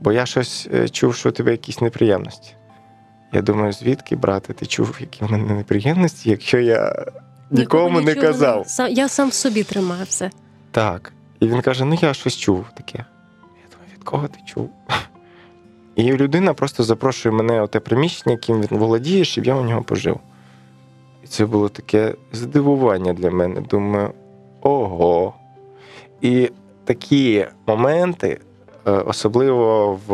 Бо 0.00 0.12
я 0.12 0.26
щось 0.26 0.68
е, 0.74 0.88
чув, 0.88 1.14
що 1.14 1.28
у 1.28 1.32
тебе 1.32 1.50
якісь 1.50 1.80
неприємності. 1.80 2.54
Я 3.32 3.42
думаю, 3.42 3.72
звідки, 3.72 4.16
брате, 4.16 4.52
ти 4.52 4.66
чув, 4.66 4.96
які 5.00 5.24
в 5.24 5.32
мене 5.32 5.54
неприємності, 5.54 6.30
якщо 6.30 6.58
я 6.58 7.06
нікому 7.50 8.00
не 8.00 8.14
казав. 8.14 8.66
Сам- 8.66 8.90
Я 8.92 9.08
сам 9.08 9.28
в 9.28 9.32
собі 9.34 9.62
тримаю 9.62 10.04
все. 10.08 10.30
Так. 10.70 11.12
І 11.40 11.48
він 11.48 11.60
каже: 11.60 11.84
ну 11.84 11.98
я 12.02 12.14
щось 12.14 12.36
чув 12.36 12.64
таке. 12.76 12.98
Я 13.42 13.70
думаю, 13.72 13.90
від 13.96 14.04
кого 14.04 14.28
ти 14.28 14.38
чув? 14.46 14.70
І 15.96 16.12
людина 16.12 16.54
просто 16.54 16.82
запрошує 16.82 17.34
мене 17.34 17.62
у 17.62 17.66
те 17.66 17.80
приміщення, 17.80 18.32
яким 18.32 18.60
він 18.60 18.78
володіє, 18.78 19.24
щоб 19.24 19.44
я 19.46 19.54
у 19.54 19.64
нього 19.64 19.82
пожив. 19.82 20.20
І 21.24 21.26
це 21.26 21.46
було 21.46 21.68
таке 21.68 22.14
здивування 22.32 23.12
для 23.12 23.30
мене. 23.30 23.60
Думаю, 23.60 24.12
ого. 24.60 25.34
І 26.20 26.50
такі 26.84 27.46
моменти, 27.66 28.40
е, 28.86 28.90
особливо 28.90 29.92
в, 30.06 30.10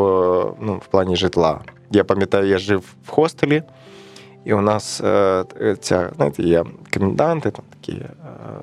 ну, 0.61 0.75
в 0.77 0.87
плані 0.87 1.17
житла. 1.17 1.61
Я 1.91 2.05
пам'ятаю, 2.05 2.49
я 2.49 2.59
жив 2.59 2.95
в 3.07 3.11
хостелі, 3.11 3.63
і 4.45 4.53
у 4.55 4.61
нас 4.61 5.01
е, 5.01 5.45
ця, 5.81 6.11
знаєте, 6.17 6.43
є 6.43 6.65
коменданти, 6.95 7.51
там 7.51 7.65
такі. 7.81 7.99
е, 7.99 8.09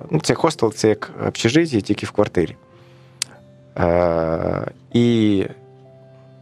Ну, 0.09 0.19
це 0.19 0.33
хостел, 0.33 0.73
це 0.73 0.89
як 0.89 1.11
общежиття, 1.27 1.81
тільки 1.81 2.05
в 2.05 2.11
квартирі. 2.11 2.55
Е, 3.77 4.67
і 4.93 5.45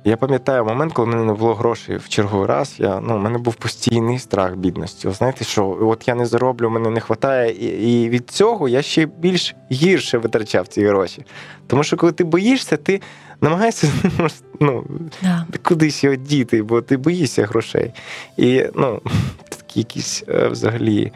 я 0.03 0.17
пам'ятаю 0.17 0.65
момент, 0.65 0.93
коли 0.93 1.07
в 1.07 1.11
мене 1.11 1.23
не 1.23 1.33
було 1.33 1.53
грошей 1.53 1.97
в 1.97 2.09
черговий 2.09 2.47
раз. 2.47 2.75
Я, 2.77 2.99
ну, 2.99 3.15
у 3.15 3.19
мене 3.19 3.37
був 3.37 3.55
постійний 3.55 4.19
страх 4.19 4.55
бідності. 4.55 5.09
Знаєте, 5.11 5.45
що 5.45 5.77
от 5.81 6.07
я 6.07 6.15
не 6.15 6.25
зароблю, 6.25 6.69
мене 6.69 6.89
не 6.89 7.01
вистачає. 7.09 7.51
І, 7.51 8.03
і 8.03 8.09
від 8.09 8.29
цього 8.29 8.69
я 8.69 8.81
ще 8.81 9.05
більш 9.05 9.55
гірше 9.71 10.17
витрачав 10.17 10.67
ці 10.67 10.85
гроші. 10.85 11.25
Тому 11.67 11.83
що 11.83 11.97
коли 11.97 12.11
ти 12.11 12.23
боїшся, 12.23 12.77
ти 12.77 13.01
намагаєшся 13.41 13.91
ну, 14.59 14.85
Да. 15.21 15.45
кудись 15.63 16.03
його 16.03 16.15
діти, 16.15 16.63
бо 16.63 16.81
ти 16.81 16.97
боїшся 16.97 17.45
грошей. 17.45 17.93
І 18.37 18.65
ну, 18.75 19.01
такі 19.49 19.79
якісь 19.79 20.23
е, 20.27 20.47
взагалі. 20.47 21.11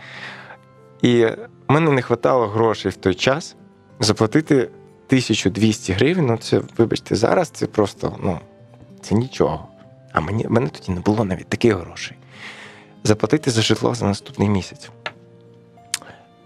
І 1.02 1.28
мене 1.68 1.92
не 1.92 1.96
вистачало 2.02 2.48
грошей 2.48 2.92
в 2.92 2.96
той 2.96 3.16
час 3.16 3.56
заплатити 4.00 4.56
1200 4.56 5.94
гривень. 5.94 6.26
Ну, 6.26 6.38
це, 6.38 6.62
вибачте, 6.78 7.16
зараз 7.16 7.50
це 7.50 7.66
просто 7.66 8.18
ну, 8.24 8.40
це 9.02 9.16
нічого. 9.16 9.68
а 10.12 10.22
мені, 10.22 10.48
в 10.48 10.52
мене 10.52 10.68
тоді 10.68 10.92
не 10.92 11.00
було 11.00 11.24
навіть 11.24 11.48
таких 11.48 11.76
грошей. 11.76 12.18
Заплатити 13.04 13.52
за 13.52 13.62
житло 13.62 13.96
за 13.96 14.06
наступний 14.06 14.50
місяць. 14.50 14.90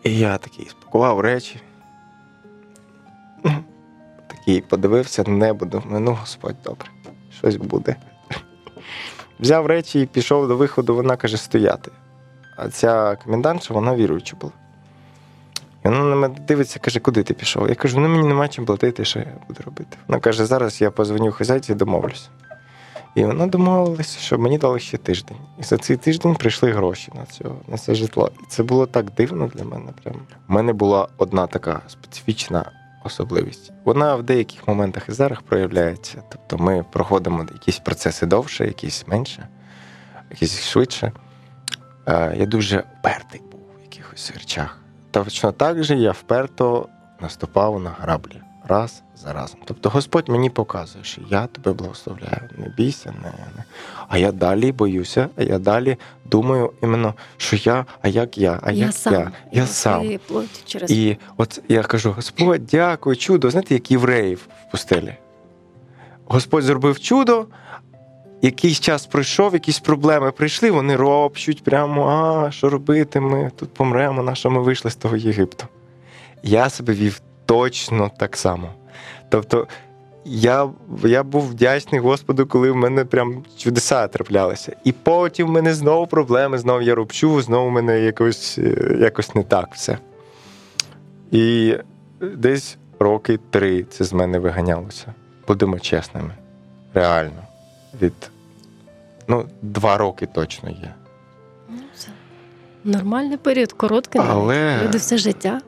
І 0.03 0.17
я 0.17 0.37
такий 0.37 0.67
спакував 0.69 1.19
речі. 1.19 1.61
Такий 4.47 4.61
подивився 4.61 5.23
небо, 5.23 5.65
думаю, 5.65 5.99
ну, 5.99 6.17
Господь, 6.21 6.55
добре, 6.63 6.87
щось 7.37 7.55
буде. 7.55 7.95
Взяв 9.39 9.65
речі 9.65 10.01
і 10.01 10.05
пішов 10.05 10.47
до 10.47 10.57
виходу, 10.57 10.95
вона 10.95 11.15
каже, 11.15 11.37
стояти. 11.37 11.91
А 12.57 12.69
ця 12.69 13.15
комендантша, 13.15 13.73
вона 13.73 13.95
віруюча 13.95 14.35
була. 14.41 14.53
І 15.85 15.87
вона 15.87 16.03
на 16.03 16.15
мене 16.15 16.35
дивиться, 16.47 16.79
каже, 16.79 16.99
куди 16.99 17.23
ти 17.23 17.33
пішов? 17.33 17.69
Я 17.69 17.75
кажу, 17.75 17.99
ну 17.99 18.07
мені 18.07 18.27
нема 18.27 18.47
чим 18.47 18.65
платити, 18.65 19.05
що 19.05 19.19
я 19.19 19.33
буду 19.47 19.61
робити. 19.65 19.97
Вона 20.07 20.19
каже, 20.19 20.45
зараз 20.45 20.81
я 20.81 20.91
позвоню 20.91 21.31
хазяйці 21.31 21.71
і 21.71 21.75
домовлюся. 21.75 22.29
І 23.15 23.25
вона 23.25 23.47
домовилася, 23.47 24.19
що 24.19 24.37
мені 24.37 24.57
дали 24.57 24.79
ще 24.79 24.97
тиждень. 24.97 25.37
І 25.59 25.63
за 25.63 25.77
цей 25.77 25.97
тиждень 25.97 26.35
прийшли 26.35 26.71
гроші 26.71 27.11
на 27.15 27.25
цього, 27.25 27.55
на 27.67 27.77
це 27.77 27.95
житло. 27.95 28.31
І 28.43 28.45
це 28.49 28.63
було 28.63 28.85
так 28.85 29.11
дивно 29.11 29.47
для 29.47 29.63
мене. 29.63 29.91
Прям. 30.03 30.15
У 30.49 30.53
мене 30.53 30.73
була 30.73 31.07
одна 31.17 31.47
така 31.47 31.81
специфічна 31.87 32.71
особливість. 33.07 33.71
Вона 33.83 34.15
в 34.15 34.23
деяких 34.23 34.67
моментах 34.67 35.09
і 35.09 35.11
зараз 35.11 35.37
проявляється. 35.47 36.23
Тобто 36.29 36.57
ми 36.63 36.85
проходимо 36.91 37.45
якісь 37.53 37.79
процеси 37.79 38.25
довше, 38.25 38.65
якісь 38.65 39.07
менше, 39.07 39.47
якісь 40.31 40.61
швидше. 40.61 41.11
Я 42.07 42.45
дуже 42.45 42.83
впертий 42.99 43.41
був 43.51 43.61
в 43.79 43.83
якихось 43.83 44.31
речах. 44.31 44.79
Точно 45.11 45.51
так 45.51 45.83
же 45.83 45.95
я 45.95 46.11
вперто 46.11 46.89
наступав 47.21 47.79
на 47.79 47.89
граблі 47.89 48.41
раз 48.67 49.03
за 49.17 49.33
разом. 49.33 49.59
Тобто 49.65 49.89
Господь 49.89 50.29
мені 50.29 50.49
показує, 50.49 51.03
що 51.03 51.21
я 51.29 51.47
тебе 51.47 51.73
благословляю, 51.73 52.49
не 52.57 52.69
бійся, 52.77 53.13
не, 53.23 53.31
не. 53.55 53.63
А 54.07 54.17
я 54.17 54.31
далі 54.31 54.71
боюся, 54.71 55.29
а 55.35 55.43
я 55.43 55.59
далі 55.59 55.97
думаю 56.25 56.73
іменно, 56.83 57.13
що 57.37 57.55
я, 57.55 57.85
а 58.01 58.07
як 58.07 58.37
я, 58.37 58.59
а 58.63 58.71
я 58.71 58.85
як 58.85 58.93
сам. 58.93 59.13
я, 59.13 59.31
я 59.51 59.67
сам. 59.67 60.19
через 60.65 60.91
І 60.91 61.17
от 61.37 61.61
я 61.67 61.83
кажу: 61.83 62.11
Господь, 62.11 62.65
дякую, 62.65 63.15
чудо. 63.15 63.51
Знаєте, 63.51 63.73
як 63.73 63.91
євреїв 63.91 64.47
в 64.67 64.71
пустелі. 64.71 65.13
Господь 66.25 66.63
зробив 66.63 66.99
чудо, 66.99 67.47
якийсь 68.41 68.79
час 68.79 69.05
пройшов, 69.05 69.53
якісь 69.53 69.79
проблеми 69.79 70.31
прийшли, 70.31 70.71
вони 70.71 70.95
ропщуть 70.95 71.63
прямо, 71.63 72.07
а 72.07 72.51
що 72.51 72.69
робити? 72.69 73.19
Ми 73.19 73.51
тут 73.55 73.73
помремо, 73.73 74.23
на 74.23 74.35
що 74.35 74.49
ми 74.49 74.61
вийшли 74.61 74.91
з 74.91 74.95
того 74.95 75.17
Єгипту. 75.17 75.65
Я 76.43 76.69
себе 76.69 76.93
вів 76.93 77.21
точно 77.45 78.11
так 78.19 78.37
само. 78.37 78.69
Тобто, 79.29 79.67
я, 80.25 80.69
я 81.03 81.23
був 81.23 81.49
вдячний 81.49 82.01
Господу, 82.01 82.47
коли 82.47 82.71
в 82.71 82.75
мене 82.75 83.05
прям 83.05 83.43
чудеса 83.57 84.07
траплялися. 84.07 84.75
І 84.83 84.91
потім 84.91 85.47
в 85.47 85.51
мене 85.51 85.73
знову 85.73 86.07
проблеми, 86.07 86.57
знову 86.57 86.81
я 86.81 86.95
ропчу, 86.95 87.41
знову 87.41 87.69
в 87.69 87.71
мене 87.71 87.99
якось, 87.99 88.57
е, 88.57 88.97
якось 88.99 89.35
не 89.35 89.43
так 89.43 89.69
все. 89.73 89.97
І 91.31 91.75
десь 92.21 92.77
роки 92.99 93.39
три 93.49 93.83
це 93.83 94.03
з 94.03 94.13
мене 94.13 94.39
виганялося. 94.39 95.13
Будемо 95.47 95.79
чесними. 95.79 96.33
Реально. 96.93 97.43
Від 98.01 98.13
ну, 99.27 99.45
два 99.61 99.97
роки 99.97 100.25
точно 100.25 100.69
є. 100.69 100.93
Ну, 101.69 101.77
це 101.95 102.07
нормальний 102.83 103.37
період, 103.37 103.73
короткий. 103.73 104.21
Але, 104.25 104.83
Люди 104.83 104.97
все 104.97 105.17
життя 105.17 105.61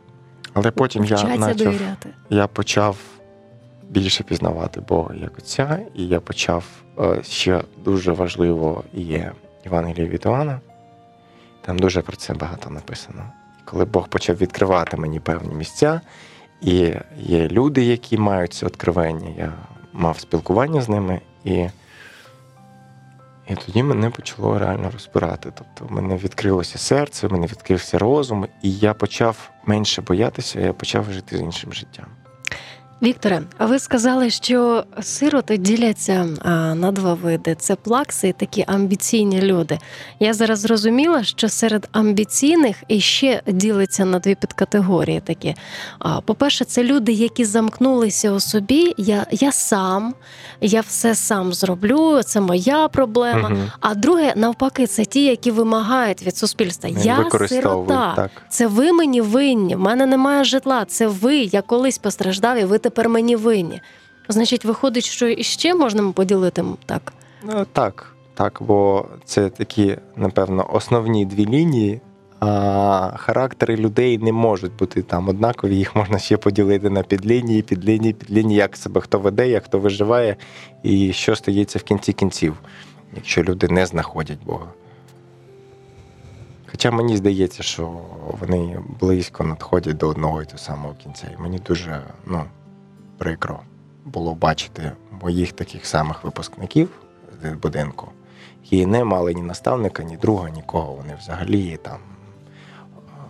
але 0.54 0.72
потім 0.72 1.06
я 1.06 1.54
довіряти. 1.54 2.10
я 2.30 2.48
почав 2.48 2.98
більше 3.90 4.24
пізнавати 4.24 4.82
Бога 4.82 5.16
як 5.16 5.38
Отця, 5.38 5.80
і 5.96 6.08
я 6.08 6.20
почав 6.20 6.64
е, 7.00 7.24
ще 7.24 7.64
дуже 7.84 8.12
важливо 8.12 8.84
є 8.94 9.32
Євангеліє 9.66 10.08
від 10.08 10.26
Івана. 10.26 10.60
Там 11.62 11.80
дуже 11.80 12.02
про 12.02 12.16
це 12.16 12.34
багато 12.34 12.70
написано. 12.70 13.24
Коли 13.66 13.86
Бог 13.86 14.08
почав 14.08 14.36
відкривати 14.36 14.98
мені 14.98 15.20
певні 15.20 15.56
місця, 15.56 16.02
і 16.62 16.94
є 17.18 17.48
люди, 17.48 17.84
які 17.84 18.18
мають 18.18 18.54
це 18.54 18.66
відкривання, 18.66 19.30
я 19.38 19.54
мав 19.94 20.20
спілкування 20.20 20.82
з 20.82 20.90
ними, 20.90 21.22
і, 21.44 21.54
і 23.48 23.56
тоді 23.66 23.84
мене 23.84 24.10
почало 24.10 24.60
реально 24.60 24.92
розбирати. 24.92 25.52
Тобто 25.56 25.94
в 25.94 25.96
мене 25.96 26.18
відкрилося 26.18 26.78
серце, 26.78 27.28
мене 27.28 27.48
відкрився 27.48 28.00
розум, 28.00 28.48
і 28.62 28.74
я 28.74 28.94
почав 28.94 29.52
менше 29.66 30.02
боятися, 30.02 30.60
я 30.60 30.74
почав 30.74 31.12
жити 31.12 31.38
з 31.38 31.42
іншим 31.42 31.74
життям. 31.74 32.06
Вікторе, 33.02 33.42
а 33.58 33.66
ви 33.66 33.80
сказали, 33.80 34.30
що 34.30 34.84
сироти 35.02 35.58
діляться 35.58 36.24
на 36.76 36.92
два 36.92 37.14
види: 37.14 37.56
це 37.60 37.76
плакси 37.76 38.28
і 38.28 38.34
такі 38.34 38.64
амбіційні 38.68 39.42
люди. 39.42 39.80
Я 40.20 40.34
зараз 40.34 40.60
зрозуміла, 40.60 41.24
що 41.24 41.50
серед 41.50 41.90
амбіційних 41.92 42.84
іще 42.88 43.42
ділиться 43.48 44.06
на 44.06 44.20
дві 44.20 44.36
підкатегорії. 44.36 45.22
Такі. 45.22 45.56
По-перше, 46.26 46.66
це 46.66 46.84
люди, 46.84 47.12
які 47.12 47.46
замкнулися 47.46 48.32
у 48.32 48.40
собі. 48.40 48.94
Я, 48.98 49.26
я 49.32 49.52
сам, 49.52 50.14
я 50.62 50.82
все 50.82 51.16
сам 51.16 51.54
зроблю, 51.54 52.22
це 52.24 52.42
моя 52.42 52.88
проблема. 52.88 53.50
Мгм. 53.50 53.72
А 53.80 53.96
друге, 53.96 54.34
навпаки, 54.36 54.88
це 54.88 55.06
ті, 55.06 55.26
які 55.26 55.52
вимагають 55.52 56.24
від 56.24 56.38
суспільства. 56.38 56.90
Я 56.90 57.26
сирота. 57.48 58.14
так. 58.16 58.32
Це 58.50 58.68
ви 58.68 58.92
мені 58.92 59.22
винні. 59.22 59.76
В 59.76 59.80
мене 59.80 60.06
немає 60.06 60.44
житла. 60.44 60.86
Це 60.86 61.08
ви. 61.08 61.38
Я 61.38 61.62
колись 61.62 61.98
постраждав, 61.98 62.58
і 62.58 62.64
ви 62.64 62.78
тепер 62.90 63.10
мені 63.10 63.36
винні. 63.36 63.82
Значить, 64.30 64.66
виходить, 64.66 65.06
що 65.06 65.28
іще 65.28 65.76
можна 65.76 66.12
поділити 66.12 66.64
так. 66.86 67.14
Ну, 67.44 67.66
так, 67.74 68.16
так, 68.34 68.58
бо 68.62 69.06
це 69.26 69.50
такі, 69.50 69.98
напевно, 70.16 70.70
основні 70.74 71.26
дві 71.26 71.46
лінії. 71.46 72.02
А 72.42 73.14
характери 73.18 73.76
людей 73.76 74.18
не 74.18 74.32
можуть 74.32 74.76
бути 74.76 75.02
там 75.02 75.30
однакові, 75.30 75.76
їх 75.76 75.96
можна 75.96 76.20
ще 76.20 76.38
поділити 76.38 76.90
на 76.90 77.04
підлінії, 77.04 77.62
підлінії, 77.62 78.14
підлінії, 78.14 78.58
як 78.58 78.78
себе 78.78 79.02
хто 79.02 79.20
веде, 79.20 79.50
як 79.50 79.64
хто 79.64 79.80
виживає, 79.80 80.36
і 80.84 81.14
що 81.14 81.36
стається 81.36 81.80
в 81.80 81.84
кінці 81.84 82.14
кінців, 82.14 82.58
якщо 83.16 83.44
люди 83.44 83.68
не 83.68 83.86
знаходять 83.86 84.40
Бога. 84.46 84.68
Хоча 86.72 86.92
мені 86.92 87.18
здається, 87.18 87.64
що 87.64 88.02
вони 88.40 88.80
близько 89.00 89.44
надходять 89.44 89.98
до 89.98 90.08
одного 90.08 90.42
і 90.42 90.46
того 90.46 90.58
самого 90.58 90.94
кінця. 91.04 91.28
І 91.38 91.42
мені 91.42 91.60
дуже 91.68 92.02
ну, 92.26 92.44
прикро 93.20 93.60
було 94.06 94.36
бачити 94.36 94.92
моїх 95.22 95.52
таких 95.52 95.86
самих 95.86 96.24
випускників 96.24 96.90
з 97.44 97.54
будинку, 97.54 98.08
які 98.64 98.86
не 98.86 99.04
мали 99.04 99.34
ні 99.34 99.42
наставника, 99.42 100.04
ні 100.04 100.18
друга, 100.18 100.50
нікого. 100.50 100.94
Вони 100.94 101.16
взагалі 101.16 101.78
там 101.78 101.98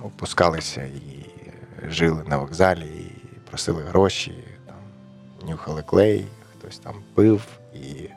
опускалися 0.03 0.83
і 0.83 1.25
жили 1.87 2.23
на 2.27 2.37
вокзалі, 2.37 2.85
і 2.85 3.39
просили 3.49 3.83
гроші, 3.83 4.33
там, 4.65 4.75
нюхали 5.49 5.81
клей, 5.81 6.25
хтось 6.57 6.79
там 6.79 6.95
пив, 7.15 7.47
і 7.73 8.09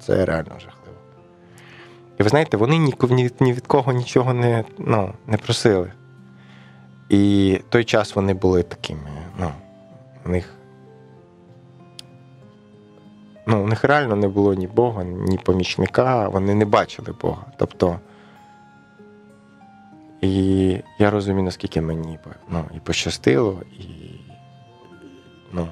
це 0.00 0.24
реально 0.24 0.52
жахливо. 0.60 0.98
І 2.18 2.22
ви 2.22 2.28
знаєте, 2.28 2.56
вони 2.56 2.78
ні, 2.78 2.94
ні, 3.10 3.30
ні 3.40 3.52
від 3.52 3.66
кого 3.66 3.92
нічого 3.92 4.34
не, 4.34 4.64
ну, 4.78 5.14
не 5.26 5.36
просили. 5.36 5.92
І 7.08 7.60
той 7.68 7.84
час 7.84 8.16
вони 8.16 8.34
були 8.34 8.62
такими, 8.62 9.10
ну, 9.38 9.50
у 10.26 10.28
них. 10.28 10.57
Ну, 13.50 13.64
у 13.64 13.66
них 13.66 13.84
реально 13.84 14.16
не 14.16 14.28
було 14.28 14.54
ні 14.54 14.66
Бога, 14.66 15.04
ні 15.04 15.38
помічника, 15.38 16.28
вони 16.28 16.54
не 16.54 16.64
бачили 16.64 17.14
Бога. 17.20 17.44
Тобто. 17.56 18.00
І 20.20 20.66
я 20.98 21.10
розумію, 21.10 21.44
наскільки 21.44 21.80
мені 21.80 22.18
ну, 22.48 22.64
і 22.76 22.80
пощастило, 22.80 23.62
і, 23.72 23.84
ну, 25.52 25.68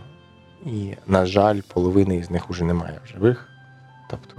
і, 0.64 0.94
на 1.06 1.26
жаль, 1.26 1.60
половини 1.74 2.22
з 2.22 2.30
них 2.30 2.50
вже 2.50 2.64
немає 2.64 3.00
в 3.04 3.08
живих. 3.08 3.48
Тобто, 4.10 4.34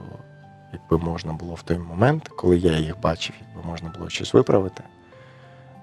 якби 0.73 1.06
можна 1.06 1.34
було 1.34 1.54
в 1.54 1.62
той 1.62 1.78
момент, 1.78 2.28
коли 2.28 2.58
я 2.58 2.78
їх 2.78 3.00
бачив, 3.00 3.36
якби 3.47 3.69
можна 3.69 3.89
було 3.97 4.10
щось 4.10 4.34
виправити. 4.34 4.84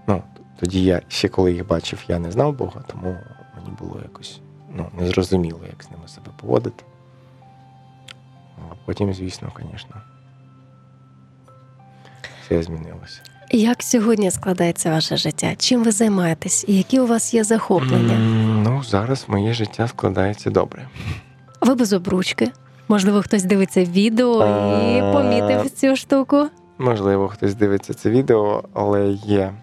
Ну, 0.06 0.22
тоді 0.60 0.84
я 0.84 1.02
ще 1.08 1.28
коли 1.28 1.52
їх 1.52 1.66
бачив, 1.66 2.04
я 2.08 2.18
не 2.18 2.30
знав 2.30 2.56
Бога, 2.56 2.84
тому 2.86 3.16
мені 3.56 3.76
було 3.80 4.00
якось 4.02 4.40
ну, 4.74 4.88
незрозуміло, 4.98 5.60
як 5.70 5.82
з 5.82 5.90
ними 5.90 6.08
себе 6.08 6.30
поводити. 6.40 6.84
А 8.70 8.74
потім, 8.86 9.14
звісно, 9.14 9.52
звісно, 9.60 9.96
все 12.44 12.62
змінилося. 12.62 13.20
Як 13.50 13.82
сьогодні 13.82 14.30
складається 14.30 14.90
ваше 14.90 15.16
життя? 15.16 15.54
Чим 15.58 15.84
ви 15.84 15.90
займаєтесь? 15.90 16.64
І 16.68 16.76
які 16.76 17.00
у 17.00 17.06
вас 17.06 17.34
є 17.34 17.44
захоплення? 17.44 18.18
Ну, 18.64 18.82
зараз 18.84 19.24
моє 19.28 19.54
життя 19.54 19.88
складається 19.88 20.50
добре. 20.50 20.88
Ви 21.60 21.74
без 21.74 21.92
обручки? 21.92 22.50
Можливо, 22.88 23.22
хтось 23.22 23.44
дивиться 23.44 23.84
відео 23.84 24.46
і 24.46 24.98
Е, 24.98 25.12
помітив 25.12 25.70
цю 25.70 25.96
штуку. 25.96 26.48
Можливо, 26.78 27.28
хтось 27.28 27.54
дивиться 27.54 27.94
це 27.94 28.10
відео, 28.10 28.64
але 28.74 29.08
є, 29.10 29.54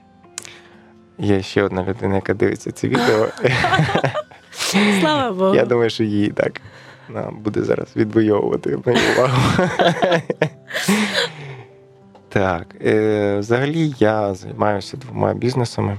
є 1.17 1.41
ще 1.41 1.63
одна 1.63 1.83
людина, 1.83 2.15
яка 2.15 2.33
дивиться 2.33 2.71
це 2.71 2.87
відео. 2.87 3.27
Слава 5.01 5.31
Богу. 5.31 5.55
Я 5.55 5.65
думаю, 5.65 5.89
що 5.89 6.03
їй 6.03 6.29
так 6.31 6.61
буде 7.43 7.63
зараз 7.63 7.87
відвоювати 7.95 8.79
мою 8.85 8.97
увагу. 9.17 9.37
Так, 12.29 12.75
е, 12.85 13.37
взагалі 13.39 13.93
я 13.99 14.33
займаюся 14.33 14.97
двома 14.97 15.33
бізнесами. 15.33 15.97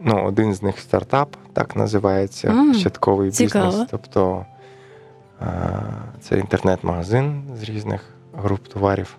Ну, 0.00 0.24
один 0.26 0.54
з 0.54 0.62
них 0.62 0.78
стартап, 0.78 1.36
так 1.52 1.76
називається 1.76 2.48
М, 2.48 2.72
початковий 2.72 3.30
цікаво. 3.30 3.66
бізнес. 3.66 3.88
Тобто 3.90 4.46
е, 5.42 5.46
це 6.20 6.38
інтернет-магазин 6.38 7.42
з 7.56 7.62
різних 7.62 8.04
груп 8.36 8.68
товарів. 8.68 9.16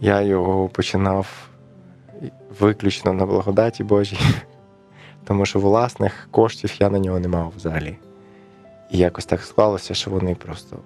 Я 0.00 0.20
його 0.22 0.68
починав 0.68 1.48
виключно 2.60 3.12
на 3.12 3.26
благодаті 3.26 3.84
Божій, 3.84 4.18
тому 5.24 5.46
що 5.46 5.58
власних 5.58 6.28
коштів 6.30 6.74
я 6.80 6.90
на 6.90 6.98
нього 6.98 7.20
не 7.20 7.28
мав 7.28 7.52
взагалі. 7.56 7.96
І 8.90 8.98
якось 8.98 9.26
так 9.26 9.40
склалося, 9.42 9.94
що 9.94 10.10
вони 10.10 10.34
просто 10.34 10.76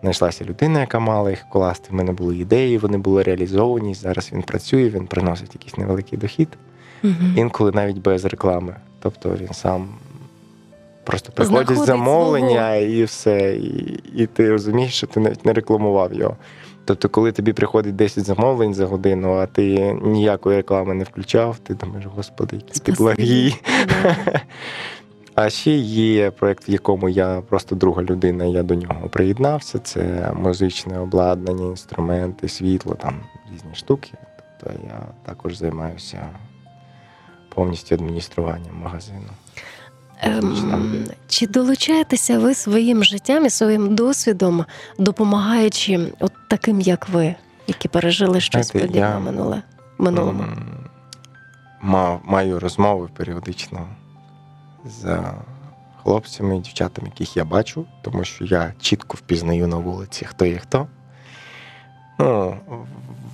знайшлася 0.00 0.44
людина, 0.44 0.80
яка 0.80 0.98
мала 0.98 1.30
їх 1.30 1.44
вкласти. 1.48 1.88
В 1.90 1.94
мене 1.94 2.12
були 2.12 2.36
ідеї, 2.36 2.78
вони 2.78 2.98
були 2.98 3.22
реалізовані. 3.22 3.94
Зараз 3.94 4.30
він 4.32 4.42
працює, 4.42 4.88
він 4.88 5.06
приносить 5.06 5.54
якийсь 5.54 5.76
невеликий 5.76 6.18
дохід, 6.18 6.48
Мгм. 7.02 7.34
інколи 7.36 7.72
навіть 7.72 7.98
без 7.98 8.24
реклами. 8.24 8.76
Тобто 9.00 9.30
він 9.40 9.52
сам 9.52 9.88
просто 11.04 11.32
приходять 11.32 11.78
замовлення 11.78 12.74
і 12.74 13.04
все. 13.04 13.56
І, 13.56 14.00
і 14.14 14.26
ти 14.26 14.50
розумієш, 14.50 14.94
що 14.94 15.06
ти 15.06 15.20
навіть 15.20 15.44
не 15.46 15.52
рекламував 15.52 16.14
його. 16.14 16.36
Тобто, 16.84 17.08
коли 17.08 17.32
тобі 17.32 17.52
приходить 17.52 17.96
10 17.96 18.24
замовлень 18.24 18.74
за 18.74 18.86
годину, 18.86 19.34
а 19.34 19.46
ти 19.46 19.92
ніякої 20.02 20.56
реклами 20.56 20.94
не 20.94 21.04
включав, 21.04 21.58
ти 21.58 21.74
думаєш, 21.74 22.06
господи, 22.06 22.56
який 22.56 22.80
ти 22.80 22.94
Спасибі. 22.94 23.54
А 25.40 25.50
ще 25.50 25.70
є 25.76 26.30
проєкт, 26.30 26.68
в 26.68 26.70
якому 26.70 27.08
я 27.08 27.42
просто 27.48 27.74
друга 27.74 28.02
людина, 28.02 28.44
я 28.44 28.62
до 28.62 28.74
нього 28.74 29.08
приєднався. 29.08 29.78
Це 29.78 30.32
музичне 30.36 30.98
обладнання, 30.98 31.64
інструменти, 31.64 32.48
світло, 32.48 32.94
там 32.94 33.20
різні 33.52 33.74
штуки. 33.74 34.10
Тобто 34.60 34.80
я 34.86 35.00
також 35.26 35.56
займаюся 35.56 36.28
повністю 37.54 37.94
адмініструванням 37.94 38.76
магазину. 38.82 39.28
Ем, 40.20 41.04
чи 41.28 41.46
долучаєтеся 41.46 42.38
ви 42.38 42.54
своїм 42.54 43.04
життям 43.04 43.46
і 43.46 43.50
своїм 43.50 43.94
досвідом, 43.94 44.64
допомагаючи 44.98 46.12
от 46.20 46.32
таким, 46.48 46.80
як 46.80 47.08
ви, 47.08 47.34
які 47.66 47.88
пережили 47.88 48.40
щось 48.40 48.70
подібне 48.70 49.18
минуле 49.18 49.62
минулому? 49.98 50.44
Маю 52.24 52.60
розмови 52.60 53.08
періодично 53.16 53.88
з 54.84 55.22
хлопцями 56.02 56.56
і 56.56 56.60
дівчатами, 56.60 57.08
яких 57.08 57.36
я 57.36 57.44
бачу, 57.44 57.86
тому 58.02 58.24
що 58.24 58.44
я 58.44 58.72
чітко 58.80 59.16
впізнаю 59.20 59.66
на 59.66 59.76
вулиці, 59.76 60.24
хто 60.24 60.44
є 60.46 60.58
хто. 60.58 60.86
Ну, 62.18 62.56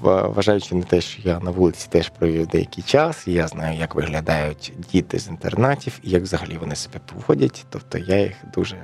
вважаючи 0.01 0.75
на 0.75 0.83
те, 0.83 1.01
що 1.01 1.29
я 1.29 1.41
на 1.41 1.51
вулиці 1.51 1.89
теж 1.91 2.09
провів 2.09 2.47
деякий 2.47 2.85
час, 2.85 3.29
і 3.29 3.33
я 3.33 3.49
знаю, 3.49 3.79
як 3.79 3.95
виглядають 3.95 4.73
діти 4.93 5.19
з 5.19 5.29
інтернатів 5.29 6.01
і 6.03 6.11
як 6.11 6.23
взагалі 6.23 6.59
вони 6.59 6.77
себе 6.77 7.01
поводять. 7.13 7.67
Тобто 7.71 7.99
я 7.99 8.21
їх 8.21 8.35
дуже 8.55 8.77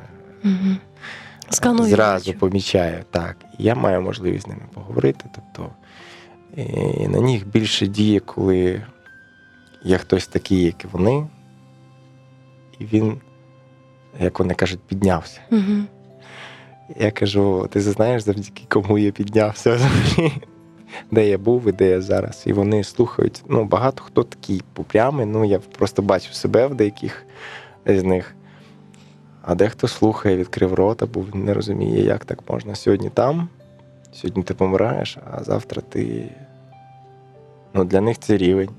Угу. 0.45 0.77
Сканую. 1.51 1.91
зразу 1.91 2.33
помічаю. 2.33 3.05
Так, 3.11 3.37
і 3.59 3.65
я 3.65 3.75
маю 3.75 4.03
можливість 4.03 4.45
з 4.45 4.49
ними 4.49 4.63
поговорити. 4.75 5.25
Тобто 5.35 5.71
і 6.57 7.09
на 7.09 7.21
них 7.21 7.49
більше 7.49 7.87
діє, 7.87 8.21
коли 8.21 8.83
є 9.85 9.99
хтось 9.99 10.27
такий, 10.27 10.63
як 10.63 10.85
і 10.85 10.87
вони, 10.87 11.27
і 12.81 12.85
він, 12.85 13.17
як 14.21 14.39
вони 14.39 14.55
кажуть, 14.55 14.81
піднявся. 14.87 15.41
Мгм. 15.51 15.87
Я 16.99 17.11
кажу: 17.11 17.69
ти 17.71 17.81
знаєш, 17.81 18.23
завдяки 18.23 18.63
кому 18.69 18.99
я 18.99 19.13
піднявся? 19.13 19.79
Де 21.11 21.29
я 21.29 21.39
був 21.39 21.69
і 21.69 21.73
де 21.73 21.89
я 21.89 22.01
зараз. 22.01 22.43
І 22.47 22.53
вони 22.53 22.85
слухають. 22.85 23.43
Ну, 23.49 23.65
багато 23.65 24.03
хто 24.03 24.23
такий 24.23 24.63
попрямий. 24.73 25.27
Ну, 25.27 25.45
я 25.45 25.59
просто 25.59 26.03
бачу 26.03 26.33
себе 26.33 26.67
в 26.67 26.75
деяких 26.75 27.27
з 27.87 28.03
них. 28.03 28.35
А 29.43 29.55
дехто 29.55 29.89
слухає, 29.89 30.37
відкрив 30.37 30.75
рота, 30.75 31.07
бо 31.07 31.21
він 31.21 31.45
не 31.45 31.55
розуміє, 31.55 32.05
як 32.05 32.25
так 32.25 32.51
можна. 32.51 32.75
Сьогодні 32.75 33.11
там, 33.11 33.49
сьогодні 34.13 34.43
ти 34.43 34.55
помираєш, 34.55 35.19
а 35.31 35.43
завтра 35.43 35.83
ти. 35.89 36.29
Ну, 37.75 37.85
для 37.85 38.01
них 38.01 38.19
це 38.19 38.37
рівень. 38.37 38.71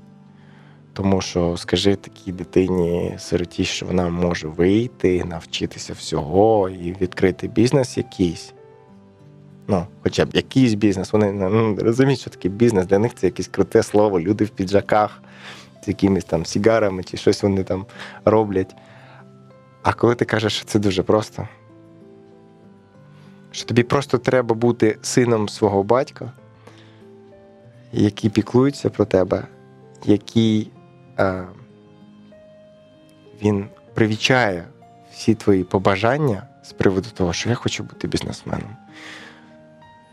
Тому 0.92 1.20
що 1.20 1.56
скажи 1.56 1.96
такій 1.96 2.32
дитині 2.32 3.14
сироті, 3.18 3.64
що 3.64 3.86
вона 3.86 4.08
може 4.08 4.48
вийти, 4.48 5.24
навчитися 5.24 5.92
всього 5.92 6.68
і 6.68 6.96
відкрити 7.00 7.48
бізнес 7.48 7.96
якийсь. 7.96 8.52
Ну, 9.68 9.86
хоча 10.02 10.24
б 10.24 10.28
якийсь 10.32 10.74
бізнес. 10.74 11.12
Вони 11.12 11.32
ну, 11.32 11.76
розуміють, 11.76 12.20
що 12.20 12.30
таке 12.30 12.48
бізнес. 12.48 12.86
Для 12.86 12.98
них 12.98 13.14
це 13.14 13.26
якесь 13.26 13.48
круте 13.48 13.82
слово, 13.82 14.20
люди 14.20 14.44
в 14.44 14.48
піджаках 14.48 15.22
з 15.84 15.88
якимись 15.88 16.24
там 16.24 16.46
сігарами 16.46 17.04
чи 17.04 17.16
щось 17.16 17.42
вони 17.42 17.64
там 17.64 17.86
роблять. 18.24 18.74
А 19.82 19.92
коли 19.92 20.14
ти 20.14 20.24
кажеш, 20.24 20.52
що 20.52 20.64
це 20.64 20.78
дуже 20.78 21.02
просто, 21.02 21.48
що 23.50 23.66
тобі 23.66 23.82
просто 23.82 24.18
треба 24.18 24.54
бути 24.54 24.98
сином 25.02 25.48
свого 25.48 25.82
батька, 25.82 26.32
який 27.92 28.30
піклується 28.30 28.90
про 28.90 29.04
тебе, 29.04 29.46
який 30.04 30.71
е, 31.18 31.44
він 33.42 33.66
привічає 33.94 34.64
всі 35.12 35.34
твої 35.34 35.64
побажання 35.64 36.42
з 36.62 36.72
приводу 36.72 37.08
того, 37.14 37.32
що 37.32 37.48
я 37.48 37.54
хочу 37.54 37.82
бути 37.82 38.08
бізнесменом. 38.08 38.76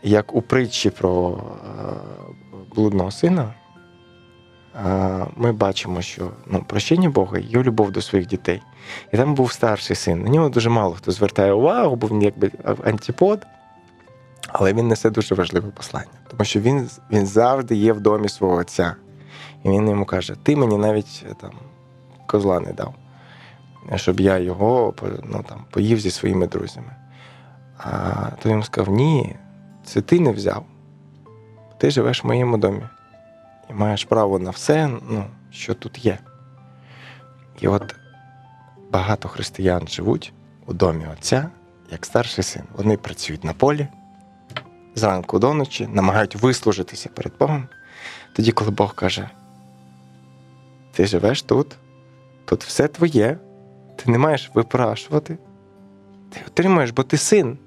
Як 0.02 0.34
у 0.34 0.42
притчі 0.42 0.90
про 0.90 1.38
е, 1.38 1.82
блудного 2.74 3.10
сина, 3.10 3.54
е, 4.86 5.26
ми 5.36 5.52
бачимо, 5.52 6.02
що 6.02 6.30
ну, 6.46 6.64
прощення 6.66 7.10
Бога 7.10 7.38
його 7.38 7.64
любов 7.64 7.92
до 7.92 8.02
своїх 8.02 8.26
дітей. 8.26 8.62
І 9.12 9.16
там 9.16 9.34
був 9.34 9.52
старший 9.52 9.96
син. 9.96 10.22
На 10.22 10.28
нього 10.28 10.48
дуже 10.48 10.70
мало 10.70 10.94
хто 10.94 11.12
звертає 11.12 11.52
увагу, 11.52 11.96
бо 11.96 12.08
він 12.08 12.22
якби 12.22 12.50
антипод, 12.84 13.46
але 14.48 14.72
він 14.72 14.88
несе 14.88 15.10
дуже 15.10 15.34
важливе 15.34 15.70
послання, 15.70 16.18
тому 16.28 16.44
що 16.44 16.60
він, 16.60 16.90
він 17.12 17.26
завжди 17.26 17.76
є 17.76 17.92
в 17.92 18.00
домі 18.00 18.28
свого 18.28 18.56
отця. 18.56 18.96
І 19.64 19.68
він 19.68 19.88
йому 19.88 20.04
каже: 20.04 20.36
ти 20.42 20.56
мені 20.56 20.76
навіть 20.76 21.26
е, 21.30 21.34
там 21.40 21.50
козла 22.26 22.60
не 22.60 22.72
дав, 22.72 22.94
щоб 23.96 24.20
я 24.20 24.38
його 24.38 24.94
ну, 25.24 25.44
там, 25.48 25.64
поїв 25.70 26.00
зі 26.00 26.10
своїми 26.10 26.46
друзями. 26.46 26.92
А 27.78 28.12
той 28.42 28.52
йому 28.52 28.62
сказав: 28.62 28.94
ні, 28.94 29.36
це 29.84 30.00
ти 30.00 30.20
не 30.20 30.32
взяв. 30.32 30.64
Ти 31.78 31.90
живеш 31.90 32.24
в 32.24 32.26
моєму 32.26 32.58
домі 32.58 32.82
і 33.70 33.72
маєш 33.72 34.04
право 34.04 34.38
на 34.38 34.50
все, 34.50 34.88
ну, 34.88 35.24
що 35.50 35.74
тут 35.74 36.04
є. 36.04 36.18
І 37.60 37.68
от 37.68 37.94
багато 38.90 39.28
християн 39.28 39.88
живуть 39.88 40.32
у 40.66 40.72
домі 40.72 41.06
Отця, 41.12 41.50
як 41.90 42.06
старший 42.06 42.44
син. 42.44 42.62
Вони 42.76 42.96
працюють 42.96 43.44
на 43.44 43.52
полі 43.52 43.88
зранку 44.94 45.38
до 45.38 45.54
ночі, 45.54 45.88
намагають 45.92 46.36
вислужитися 46.36 47.08
перед 47.08 47.32
Богом. 47.38 47.68
Тоді, 48.32 48.52
коли 48.52 48.70
Бог 48.70 48.94
каже: 48.94 49.30
ти 50.92 51.06
живеш 51.06 51.42
тут, 51.42 51.76
тут 52.44 52.64
все 52.64 52.88
твоє, 52.88 53.38
ти 53.96 54.10
не 54.10 54.18
маєш 54.18 54.50
випрашувати, 54.54 55.38
ти 56.30 56.40
отримаєш, 56.46 56.90
бо 56.90 57.02
ти 57.02 57.16
син. 57.16 57.58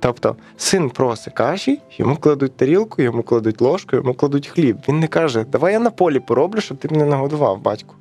Тобто 0.00 0.36
син 0.56 0.90
просить 0.90 1.34
каші, 1.34 1.80
йому 1.98 2.16
кладуть 2.16 2.56
тарілку, 2.56 3.02
йому 3.02 3.22
кладуть 3.22 3.60
ложку, 3.60 3.96
йому 3.96 4.14
кладуть 4.14 4.46
хліб. 4.46 4.78
Він 4.88 5.00
не 5.00 5.08
каже, 5.08 5.44
давай 5.44 5.72
я 5.72 5.78
на 5.78 5.90
полі 5.90 6.20
пороблю, 6.20 6.60
щоб 6.60 6.78
ти 6.78 6.88
мене 6.88 7.04
нагодував, 7.04 7.62
батьку. 7.62 7.94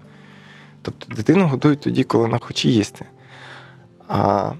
Тобто 0.82 1.16
дитину 1.16 1.48
годують 1.48 1.80
тоді, 1.80 2.04
коли 2.04 2.24
вона 2.24 2.40
хоче 2.40 2.70
їсти. 2.70 3.06
А 4.08 4.52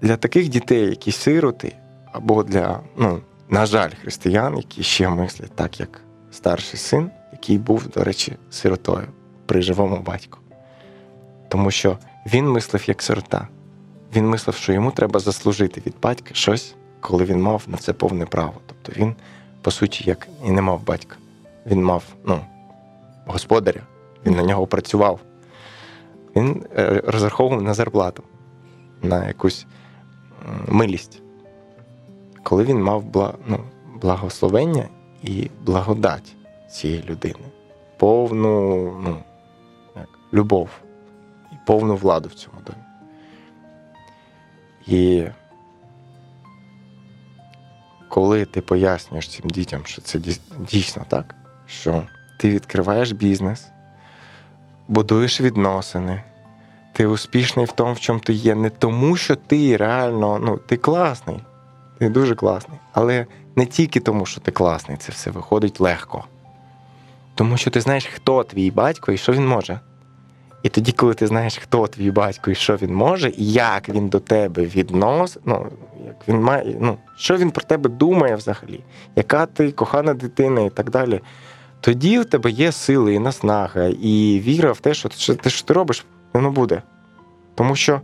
для 0.00 0.16
таких 0.16 0.48
дітей, 0.48 0.86
які 0.86 1.12
сироти, 1.12 1.76
або 2.12 2.42
для, 2.42 2.80
ну, 2.96 3.20
на 3.48 3.66
жаль, 3.66 3.90
християн, 4.02 4.56
які 4.56 4.82
ще 4.82 5.08
мислять 5.08 5.52
так, 5.54 5.80
як 5.80 6.00
старший 6.30 6.78
син, 6.78 7.10
який 7.36 7.58
був, 7.58 7.88
до 7.88 8.04
речі, 8.04 8.36
сиротою 8.50 9.06
при 9.46 9.62
живому 9.62 10.00
батьку. 10.00 10.38
Тому 11.48 11.70
що 11.70 11.98
він 12.26 12.48
мислив 12.48 12.88
як 12.88 13.02
сирота. 13.02 13.48
Він 14.16 14.28
мислив, 14.28 14.56
що 14.56 14.72
йому 14.72 14.90
треба 14.90 15.20
заслужити 15.20 15.82
від 15.86 15.94
батька 16.02 16.34
щось, 16.34 16.74
коли 17.00 17.24
він 17.24 17.42
мав 17.42 17.62
на 17.66 17.76
це 17.76 17.92
повне 17.92 18.26
право. 18.26 18.54
Тобто 18.66 19.00
він, 19.00 19.14
по 19.62 19.70
суті, 19.70 20.04
як 20.06 20.28
і 20.44 20.50
не 20.50 20.62
мав 20.62 20.84
батька. 20.84 21.16
Він 21.66 21.84
мав 21.84 22.02
ну, 22.24 22.40
господаря, 23.26 23.80
він 24.26 24.34
на 24.34 24.42
нього 24.42 24.66
працював. 24.66 25.20
Він 26.36 26.64
е, 26.76 27.02
розраховував 27.06 27.62
на 27.62 27.74
зарплату, 27.74 28.22
на 29.02 29.26
якусь 29.26 29.66
милість. 30.68 31.22
Коли 32.42 32.64
він 32.64 32.82
мав 32.82 33.04
ну, 33.46 33.58
благословення 34.00 34.88
і 35.22 35.50
благодать 35.64 36.36
цієї 36.70 37.02
людини, 37.02 37.44
повну 37.96 38.50
ну, 39.00 39.16
як, 39.96 40.08
любов 40.32 40.68
і 41.52 41.54
повну 41.66 41.96
владу 41.96 42.28
в 42.28 42.34
цьому 42.34 42.56
домі. 42.66 42.78
І 44.86 45.24
коли 48.08 48.44
ти 48.44 48.60
пояснюєш 48.60 49.28
цим 49.28 49.50
дітям, 49.50 49.82
що 49.84 50.02
це 50.02 50.20
дійсно 50.58 51.04
так, 51.08 51.34
що 51.66 52.02
ти 52.38 52.50
відкриваєш 52.50 53.12
бізнес, 53.12 53.68
будуєш 54.88 55.40
відносини, 55.40 56.22
ти 56.92 57.06
успішний 57.06 57.66
в 57.66 57.72
тому, 57.72 57.92
в 57.92 58.00
чому 58.00 58.20
ти 58.20 58.32
є, 58.32 58.54
не 58.54 58.70
тому, 58.70 59.16
що 59.16 59.36
ти 59.36 59.76
реально, 59.76 60.38
ну, 60.38 60.56
ти 60.56 60.76
класний, 60.76 61.40
ти 61.98 62.08
дуже 62.08 62.34
класний, 62.34 62.78
але 62.92 63.26
не 63.56 63.66
тільки 63.66 64.00
тому, 64.00 64.26
що 64.26 64.40
ти 64.40 64.50
класний, 64.50 64.96
це 64.96 65.12
все 65.12 65.30
виходить 65.30 65.80
легко. 65.80 66.24
Тому 67.36 67.56
що 67.56 67.70
ти 67.70 67.80
знаєш, 67.80 68.06
хто 68.06 68.44
твій 68.44 68.70
батько 68.70 69.12
і 69.12 69.16
що 69.16 69.32
він 69.32 69.48
може. 69.48 69.80
І 70.62 70.68
тоді, 70.68 70.92
коли 70.92 71.14
ти 71.14 71.26
знаєш, 71.26 71.58
хто 71.58 71.86
твій 71.86 72.10
батько 72.10 72.50
і 72.50 72.54
що 72.54 72.76
він 72.76 72.94
може, 72.94 73.30
і 73.36 73.52
як 73.52 73.88
він 73.88 74.08
до 74.08 74.20
тебе 74.20 74.64
відносить, 74.64 75.42
ну, 75.44 75.66
як 76.06 76.28
він 76.28 76.40
має, 76.40 76.76
ну, 76.80 76.96
що 77.16 77.36
він 77.36 77.50
про 77.50 77.64
тебе 77.64 77.90
думає 77.90 78.36
взагалі, 78.36 78.80
яка 79.16 79.46
ти 79.46 79.72
кохана 79.72 80.14
дитина 80.14 80.60
і 80.60 80.70
так 80.70 80.90
далі, 80.90 81.20
тоді 81.80 82.18
в 82.18 82.24
тебе 82.24 82.50
є 82.50 82.72
сили 82.72 83.14
і 83.14 83.18
наснага, 83.18 83.84
і 83.84 84.40
віра 84.44 84.72
в 84.72 84.80
те, 84.80 84.94
що 84.94 85.08
ти, 85.08 85.16
що 85.16 85.36
що 85.48 85.66
ти 85.66 85.74
робиш, 85.74 86.04
воно 86.32 86.50
буде. 86.50 86.82
Тому 87.54 87.76
що 87.76 87.96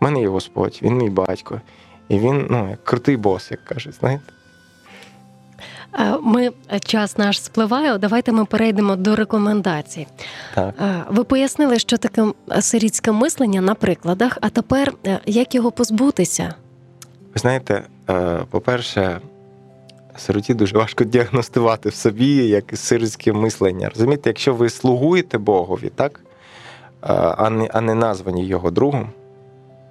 в 0.00 0.04
мене 0.04 0.20
є 0.20 0.28
Господь, 0.28 0.80
він 0.82 0.96
мій 0.96 1.10
батько, 1.10 1.60
і 2.08 2.18
він 2.18 2.46
ну, 2.50 2.70
як 2.70 2.84
крутий 2.84 3.16
бос, 3.16 3.50
як 3.50 3.64
кажуть, 3.64 3.94
знаєте. 3.94 4.35
Е, 5.98 6.14
Ми 6.22 6.50
час 6.84 7.18
наш 7.18 7.42
спливає. 7.42 7.98
Давайте 7.98 8.32
ми 8.32 8.44
перейдемо 8.44 8.96
до 8.96 9.16
рекомендацій. 9.16 10.06
Так. 10.54 10.74
Е, 10.80 11.04
Ви 11.10 11.24
пояснили, 11.24 11.78
що 11.78 11.96
таке 11.96 12.24
сирітське 12.60 13.12
мислення 13.12 13.60
на 13.60 13.74
прикладах. 13.74 14.38
А 14.40 14.48
тепер 14.48 14.92
е, 15.06 15.20
як 15.26 15.54
його 15.54 15.70
позбутися? 15.72 16.54
Ви 17.34 17.40
знаєте, 17.40 17.82
е, 18.10 18.38
по-перше, 18.50 19.20
сироті 20.16 20.54
дуже 20.54 20.76
важко 20.78 21.04
діагностувати 21.04 21.88
в 21.88 21.94
собі 21.94 22.36
як 22.36 22.64
сирське 22.74 23.32
мислення. 23.32 23.88
Розумієте, 23.88 24.30
якщо 24.30 24.54
ви 24.54 24.70
слугуєте 24.70 25.38
Богові, 25.38 25.90
так? 25.94 26.20
Е, 27.02 27.06
А 27.38 27.50
не, 27.50 27.68
а 27.72 27.80
не 27.80 27.94
названі 27.94 28.46
його 28.46 28.70
другом, 28.70 29.08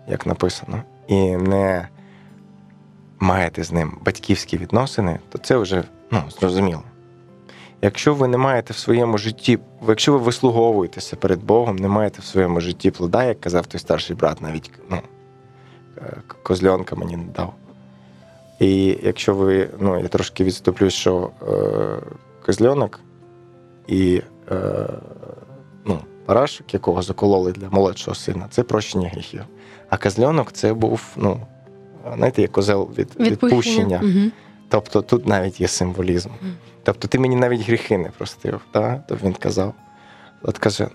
як 0.09 0.25
написано, 0.25 0.81
і 1.07 1.21
не 1.37 1.87
маєте 3.19 3.63
з 3.63 3.71
ним 3.71 3.97
батьківські 4.05 4.57
відносини, 4.57 5.19
то 5.29 5.37
це 5.37 5.57
вже 5.57 5.83
ну, 6.11 6.23
зрозуміло. 6.39 6.83
Якщо 7.81 8.13
ви 8.13 8.27
не 8.27 8.37
маєте 8.37 8.73
в 8.73 8.77
своєму 8.77 9.17
житті, 9.17 9.59
якщо 9.87 10.11
ви 10.11 10.17
вислуговуєтеся 10.17 11.15
перед 11.15 11.43
Богом, 11.43 11.75
не 11.75 11.87
маєте 11.87 12.21
в 12.21 12.25
своєму 12.25 12.61
житті 12.61 12.91
плода, 12.91 13.23
як 13.23 13.41
казав 13.41 13.65
той 13.65 13.79
старший 13.79 14.15
брат, 14.15 14.41
навіть 14.41 14.71
ну, 14.89 14.97
е, 15.97 16.17
козльонка 16.43 16.95
мені 16.95 17.17
не 17.17 17.23
дав. 17.23 17.53
І 18.59 18.97
якщо 19.03 19.33
ви, 19.35 19.69
ну 19.79 19.99
я 19.99 20.07
трошки 20.07 20.43
відступлю, 20.43 20.89
що 20.89 21.29
е, 21.41 21.55
козльонок 22.45 22.99
і 23.87 24.21
е, 24.51 24.87
ну, 25.85 25.99
парашок, 26.25 26.73
якого 26.73 27.01
закололи 27.01 27.51
для 27.51 27.69
молодшого 27.69 28.15
сина, 28.15 28.47
це 28.49 28.63
прощення 28.63 29.09
гріхів. 29.09 29.41
А 29.89 29.97
козльонок 29.97 30.51
це 30.51 30.73
був, 30.73 31.01
ну, 31.15 31.47
знаєте, 32.15 32.41
як 32.41 32.51
козел 32.51 32.89
від 32.97 33.19
відпущення. 33.19 34.01
Угу. 34.03 34.31
Тобто 34.69 35.01
тут 35.01 35.27
навіть 35.27 35.61
є 35.61 35.67
символізм. 35.67 36.29
Мгм. 36.41 36.53
Тобто 36.83 37.07
ти 37.07 37.19
мені 37.19 37.35
навіть 37.35 37.61
гріхи 37.61 37.97
не 37.97 38.09
простив. 38.09 38.61
Да? 38.73 38.95
То 38.95 39.17
він 39.23 39.33
казав. 39.33 39.73
От 40.41 40.57
каже, 40.57 40.87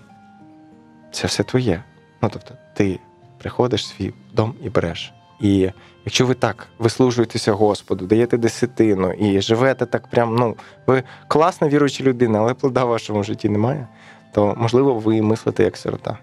це 1.11 1.27
все 1.27 1.43
твоє. 1.43 1.83
Ну 2.21 2.29
тобто, 2.33 2.53
ти 2.73 2.99
приходиш 3.37 3.83
в 3.83 3.95
свій 3.95 4.13
дом 4.33 4.53
і 4.63 4.69
береш. 4.69 5.13
І 5.39 5.69
якщо 6.05 6.25
ви 6.25 6.33
так 6.33 6.67
вислужуєтеся 6.79 7.53
Господу, 7.53 8.05
даєте 8.05 8.37
десятину 8.37 9.11
і 9.11 9.41
живете 9.41 9.85
так, 9.85 10.07
прям, 10.07 10.35
ну, 10.35 10.55
ви 10.87 11.03
класна 11.27 11.67
віруюча 11.67 12.03
людина, 12.03 12.39
але 12.39 12.53
плода 12.53 12.85
в 12.85 12.87
вашому 12.87 13.23
житті 13.23 13.49
немає, 13.49 13.87
то 14.33 14.55
можливо 14.57 14.93
ви 14.93 15.21
мислите 15.21 15.63
як 15.63 15.77
сирота. 15.77 16.17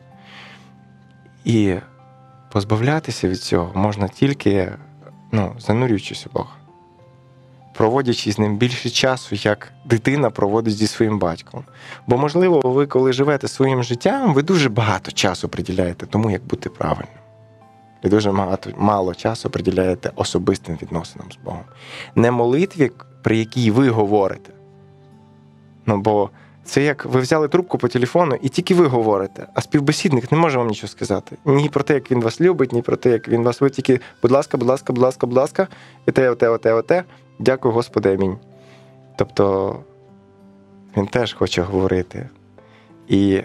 І 1.45 1.75
позбавлятися 2.53 3.29
від 3.29 3.43
цього 3.43 3.73
можна 3.75 4.09
тільки 4.09 4.73
ну, 5.33 5.55
занурюючись 5.59 6.27
у 6.27 6.31
Бога 6.31 6.59
проводячи 7.79 8.33
з 8.33 8.39
ним 8.39 8.57
більше 8.57 8.91
часу, 8.91 9.35
як 9.35 9.73
дитина 9.85 10.31
проводить 10.31 10.77
зі 10.77 10.87
своїм 10.87 11.19
батьком. 11.19 11.65
Бо, 12.07 12.19
можливо, 12.19 12.61
ви, 12.65 12.87
коли 12.87 13.13
живете 13.13 13.49
своїм 13.49 13.83
життям, 13.83 14.35
ви 14.35 14.43
дуже 14.43 14.69
багато 14.69 15.13
часу 15.13 15.49
приділяєте 15.49 16.07
тому, 16.07 16.31
як 16.31 16.45
бути 16.45 16.71
правильним. 16.71 17.19
І 18.05 18.09
дуже 18.09 18.33
багато, 18.33 18.71
мало 18.77 19.15
часу 19.15 19.51
приділяєте 19.51 20.11
особистим 20.17 20.79
відносинам 20.83 21.33
з 21.33 21.37
Богом. 21.45 21.65
Не 22.15 22.31
молитві, 22.31 22.91
при 23.23 23.39
якій 23.39 23.71
ви 23.71 23.89
говорите. 23.89 24.53
Ну, 25.87 25.99
бо 25.99 26.31
це 26.69 26.83
як 26.83 27.05
ви 27.05 27.21
взяли 27.21 27.49
трубку 27.49 27.79
по 27.79 27.89
телефону 27.89 28.39
і 28.43 28.49
тільки 28.49 28.75
ви 28.75 28.87
говорите, 28.87 29.47
а 29.55 29.61
співбесідник 29.61 30.33
не 30.33 30.39
може 30.39 30.59
вам 30.59 30.69
нічого 30.69 30.89
сказати. 30.89 31.37
Ні 31.45 31.69
про 31.69 31.83
те, 31.83 31.95
як 31.95 32.11
він 32.11 32.21
вас 32.21 32.41
любить, 32.41 32.73
ні 32.73 32.83
про 32.83 32.97
те, 32.97 33.11
як 33.11 33.29
він 33.29 33.43
вас 33.43 33.61
ви 33.61 33.71
тільки, 33.71 34.01
будь 34.23 34.31
ласка, 34.31 34.57
будь 34.57 34.69
ласка, 34.69 34.93
будь 34.93 35.03
ласка, 35.03 35.27
будь 35.27 35.37
ласка, 35.37 35.69
і 36.07 36.13
те, 36.13 36.31
оте, 36.31 36.49
оте, 36.49 36.73
оте. 36.73 37.05
Дякую, 37.39 37.75
Господи, 37.75 38.13
амінь. 38.13 38.37
Тобто 39.17 39.77
він 40.97 41.07
теж 41.07 41.33
хоче 41.33 41.63
говорити. 41.63 42.29
І 43.09 43.43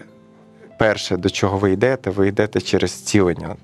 перше, 0.78 1.16
до 1.16 1.30
чого 1.30 1.58
ви 1.58 1.72
йдете, 1.72 2.10
ви 2.10 2.28
йдете 2.28 2.60
через 2.60 2.90
зцілення. 2.90 3.56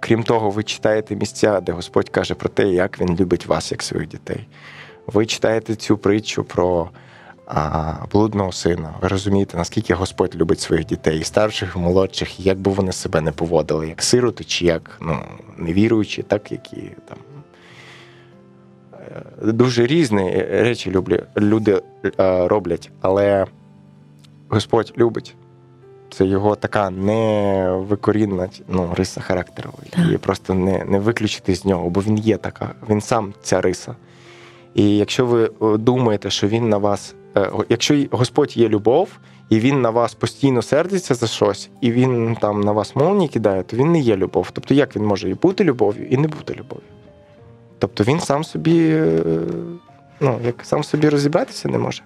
Крім 0.00 0.22
того, 0.22 0.50
ви 0.50 0.62
читаєте 0.62 1.16
місця, 1.16 1.60
де 1.60 1.72
Господь 1.72 2.08
каже 2.08 2.34
про 2.34 2.48
те, 2.48 2.68
як 2.68 3.00
Він 3.00 3.16
любить 3.16 3.46
вас, 3.46 3.72
як 3.72 3.82
своїх 3.82 4.08
дітей. 4.08 4.48
Ви 5.06 5.26
читаєте 5.26 5.74
цю 5.74 5.98
притчу 5.98 6.44
про 6.44 6.90
блудного 8.12 8.52
сина. 8.52 8.94
Ви 9.02 9.08
розумієте, 9.08 9.56
наскільки 9.56 9.94
Господь 9.94 10.36
любить 10.36 10.60
своїх 10.60 10.86
дітей, 10.86 11.18
і 11.20 11.24
старших, 11.24 11.72
і 11.76 11.78
молодших, 11.78 12.40
і 12.40 12.42
як 12.42 12.58
би 12.58 12.70
вони 12.72 12.92
себе 12.92 13.20
не 13.20 13.32
поводили, 13.32 13.88
як 13.88 14.02
сироти, 14.02 14.44
чи 14.44 14.66
як 14.66 14.98
ну, 15.00 15.18
невіруючі, 15.56 16.22
так 16.22 16.52
які 16.52 16.90
там. 17.08 17.18
е, 19.46 19.52
Дуже 19.52 19.86
різні 19.86 20.30
речі 20.50 20.90
люблю, 20.90 21.22
люди 21.36 21.82
е, 22.20 22.48
роблять, 22.48 22.90
але 23.00 23.46
Господь 24.48 24.92
любить. 24.98 25.34
Це 26.10 26.26
його 26.26 26.54
така 26.56 26.90
невикорінна 26.90 28.48
ну, 28.68 28.90
риса 28.96 29.20
характеру. 29.20 29.70
І 30.14 30.16
просто 30.18 30.54
не, 30.54 30.84
не 30.84 30.98
виключити 30.98 31.54
з 31.54 31.64
нього, 31.64 31.90
бо 31.90 32.00
він 32.00 32.18
є 32.18 32.36
така, 32.36 32.70
він 32.90 33.00
сам 33.00 33.34
ця 33.42 33.60
риса. 33.60 33.94
І 34.74 34.96
якщо 34.96 35.26
ви 35.26 35.44
е, 35.62 35.76
думаєте, 35.76 36.30
що 36.30 36.48
він 36.48 36.68
на 36.68 36.78
вас, 36.78 37.14
якщо 37.68 38.04
Господь 38.10 38.56
є 38.56 38.68
любов, 38.68 39.08
і 39.48 39.60
він 39.60 39.80
на 39.80 39.90
вас 39.90 40.14
постійно 40.14 40.62
сердиться 40.62 41.14
за 41.14 41.26
щось, 41.26 41.70
і 41.80 41.92
він 41.92 42.36
там 42.40 42.60
на 42.60 42.72
вас 42.72 42.96
молні 42.96 43.28
кидає, 43.28 43.62
то 43.62 43.76
він 43.76 43.92
не 43.92 44.00
є 44.00 44.16
любов. 44.16 44.50
Тобто, 44.52 44.74
як 44.74 44.96
він 44.96 45.04
може 45.04 45.30
і 45.30 45.34
бути 45.34 45.64
любов'ю, 45.64 46.06
і 46.06 46.16
не 46.16 46.28
бути 46.28 46.54
любов'ю? 46.54 46.86
Тобто 47.78 48.04
він 48.04 48.20
сам 48.20 48.44
собі, 48.44 48.90
е, 48.90 49.22
ну, 50.20 50.40
як 50.44 50.64
сам 50.64 50.84
собі 50.84 51.08
розібратися 51.08 51.68
не 51.68 51.78
може. 51.78 52.02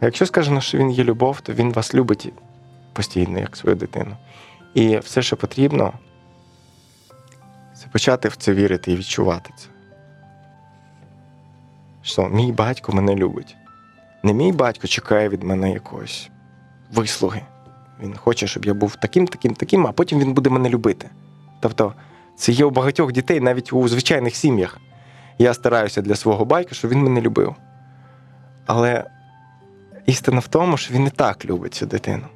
А 0.00 0.04
якщо 0.04 0.26
сказано, 0.26 0.60
що 0.60 0.78
він 0.78 0.90
є 0.90 1.04
любов, 1.04 1.40
то 1.40 1.52
він 1.52 1.72
вас 1.72 1.94
любить 1.94 2.32
постійно, 2.92 3.38
як 3.38 3.56
свою 3.56 3.76
дитину. 3.76 4.16
І 4.74 4.98
все, 4.98 5.22
що 5.22 5.36
потрібно, 5.36 5.92
це 7.74 7.86
почати 7.92 8.28
в 8.28 8.36
це 8.36 8.54
вірити 8.54 8.92
і 8.92 8.96
відчувати 8.96 9.50
це. 9.56 9.66
Що 12.02 12.28
мій 12.28 12.52
батько 12.52 12.92
мене 12.92 13.14
любить. 13.14 13.56
Не 14.22 14.32
мій 14.32 14.52
батько 14.52 14.86
чекає 14.86 15.28
від 15.28 15.42
мене 15.42 15.72
якоїсь 15.72 16.30
вислуги. 16.92 17.42
Він 18.02 18.16
хоче, 18.16 18.46
щоб 18.46 18.64
я 18.64 18.74
був 18.74 18.96
таким, 18.96 19.26
таким, 19.26 19.54
таким, 19.54 19.86
а 19.86 19.92
потім 19.92 20.18
він 20.18 20.34
буде 20.34 20.50
мене 20.50 20.68
любити. 20.68 21.10
Тобто, 21.60 21.94
це 22.36 22.52
є 22.52 22.64
у 22.64 22.70
багатьох 22.70 23.12
дітей, 23.12 23.40
навіть 23.40 23.72
у 23.72 23.88
звичайних 23.88 24.36
сім'ях. 24.36 24.78
Я 25.38 25.54
стараюся 25.54 26.02
для 26.02 26.14
свого 26.14 26.44
батька, 26.44 26.74
щоб 26.74 26.90
він 26.90 27.02
мене 27.02 27.20
любив. 27.20 27.54
Але 28.66 29.04
істина 30.06 30.38
в 30.38 30.48
тому, 30.48 30.76
що 30.76 30.94
він 30.94 31.04
не 31.04 31.10
так 31.10 31.44
любить 31.44 31.74
цю 31.74 31.86
дитину. 31.86 32.26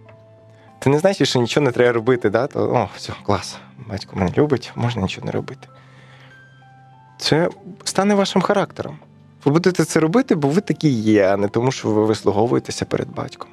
Ти 0.78 0.90
не 0.90 0.98
знаєш, 0.98 1.22
що 1.22 1.40
нічого 1.40 1.64
не 1.64 1.72
треба 1.72 1.92
робити, 1.92 2.30
да? 2.30 2.46
то 2.46 2.60
о, 2.60 2.88
все, 2.96 3.12
клас, 3.22 3.58
батько 3.88 4.16
мене 4.16 4.32
любить, 4.36 4.72
можна 4.76 5.02
нічого 5.02 5.26
не 5.26 5.32
робити. 5.32 5.68
Це 7.18 7.48
стане 7.84 8.14
вашим 8.14 8.42
характером. 8.42 8.98
Ви 9.44 9.52
будете 9.52 9.84
це 9.84 10.00
робити, 10.00 10.34
бо 10.34 10.48
ви 10.48 10.60
такі 10.60 10.88
є, 10.88 11.26
а 11.26 11.36
не 11.36 11.48
тому, 11.48 11.72
що 11.72 11.88
ви 11.88 12.04
вислуговуєтеся 12.04 12.84
перед 12.84 13.08
батьком. 13.14 13.50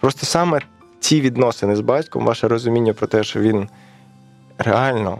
Просто 0.00 0.26
саме 0.26 0.60
ці 1.00 1.20
відносини 1.20 1.76
з 1.76 1.80
батьком, 1.80 2.24
ваше 2.24 2.48
розуміння 2.48 2.92
про 2.92 3.06
те, 3.06 3.24
що 3.24 3.40
він 3.40 3.68
реально 4.58 5.18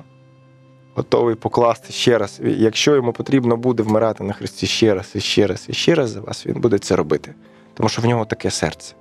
готовий 0.95 1.35
покласти 1.35 1.93
ще 1.93 2.19
раз. 2.19 2.41
Якщо 2.45 2.95
йому 2.95 3.13
потрібно 3.13 3.57
буде 3.57 3.83
вмирати 3.83 4.25
на 4.25 4.33
Христі 4.33 4.67
ще 4.67 4.95
раз, 4.95 5.11
і 5.15 5.21
ще 5.21 5.47
раз, 5.47 5.67
і 5.69 5.73
ще 5.73 5.95
раз 5.95 6.11
за 6.11 6.21
вас, 6.21 6.47
він 6.47 6.61
буде 6.61 6.79
це 6.79 6.97
робити. 6.97 7.35
Тому 7.75 7.89
що 7.89 8.03
в 8.03 8.07
нього 8.07 8.25
таке 8.25 8.51
серце. 8.51 8.95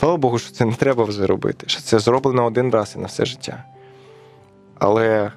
Слава 0.00 0.16
Богу, 0.16 0.38
що 0.38 0.52
це 0.52 0.64
не 0.64 0.72
треба 0.72 1.04
вже 1.04 1.26
робити, 1.26 1.64
що 1.68 1.80
це 1.80 1.98
зроблено 1.98 2.46
один 2.46 2.70
раз 2.70 2.94
і 2.96 3.00
на 3.00 3.06
все 3.06 3.24
життя. 3.24 3.64
Але 4.78 5.32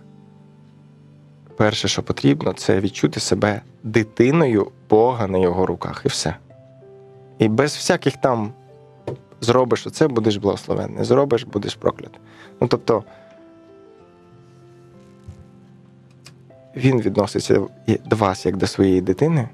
перше, 1.58 1.88
що 1.88 2.04
потрібно, 2.04 2.54
це 2.54 2.80
відчути 2.80 3.20
себе 3.20 3.62
дитиною 3.84 4.72
Бога 4.90 5.28
на 5.28 5.38
його 5.38 5.66
руках, 5.66 6.02
і 6.06 6.08
все. 6.08 6.36
І 7.40 7.48
без 7.48 7.76
всяких 7.76 8.18
там 8.18 8.54
зробиш 9.42 9.88
оце, 9.88 10.08
будеш 10.08 10.38
благословенний. 10.38 11.04
Зробиш, 11.04 11.44
будеш 11.44 11.76
проклятий. 11.76 12.20
Ну 12.62 12.68
тобто. 12.68 13.04
Він 16.76 17.02
відноситься 17.02 17.62
до 18.06 18.16
вас 18.16 18.46
як 18.46 18.58
до 18.58 18.68
своєї 18.68 19.02
дитини, 19.02 19.50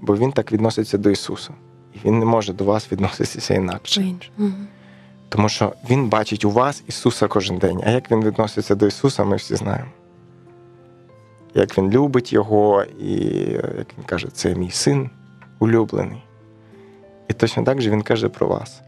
бо 0.00 0.16
він 0.16 0.32
так 0.32 0.52
відноситься 0.52 0.98
до 0.98 1.10
Ісуса. 1.10 1.50
І 1.94 1.98
він 2.04 2.18
не 2.18 2.24
може 2.24 2.52
до 2.52 2.64
вас 2.64 2.92
відноситися 2.92 3.54
інакше. 3.54 4.14
Тому 5.28 5.48
що 5.48 5.72
він 5.90 6.08
бачить 6.08 6.44
у 6.44 6.50
вас 6.50 6.82
Ісуса 6.86 7.28
кожен 7.28 7.58
день. 7.58 7.80
А 7.86 7.90
як 7.90 8.10
він 8.10 8.24
відноситься 8.24 8.74
до 8.74 8.86
Ісуса, 8.86 9.24
ми 9.24 9.36
всі 9.36 9.56
знаємо. 9.56 9.88
Як 11.54 11.78
він 11.78 11.90
любить 11.90 12.32
Його, 12.32 12.84
і 13.00 13.14
як 13.52 13.86
він 13.98 14.04
каже, 14.06 14.28
це 14.32 14.54
мій 14.54 14.70
син 14.70 15.10
улюблений. 15.58 16.22
І 17.28 17.32
точно 17.32 17.64
так 17.64 17.80
же 17.80 17.90
він 17.90 18.02
каже 18.02 18.28
про 18.28 18.48
вас. 18.48 18.82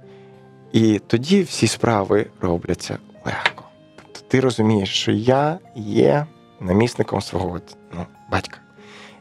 І 0.72 0.98
тоді 0.98 1.42
всі 1.42 1.66
справи 1.66 2.27
робляться 2.40 2.98
легко. 3.27 3.64
Тобто 3.96 4.20
ти 4.29 4.40
розумієш, 4.40 4.94
що 4.94 5.12
я 5.12 5.59
є 5.77 6.27
намісником 6.61 7.20
свого 7.20 7.61
ну, 7.94 8.07
батька. 8.31 8.59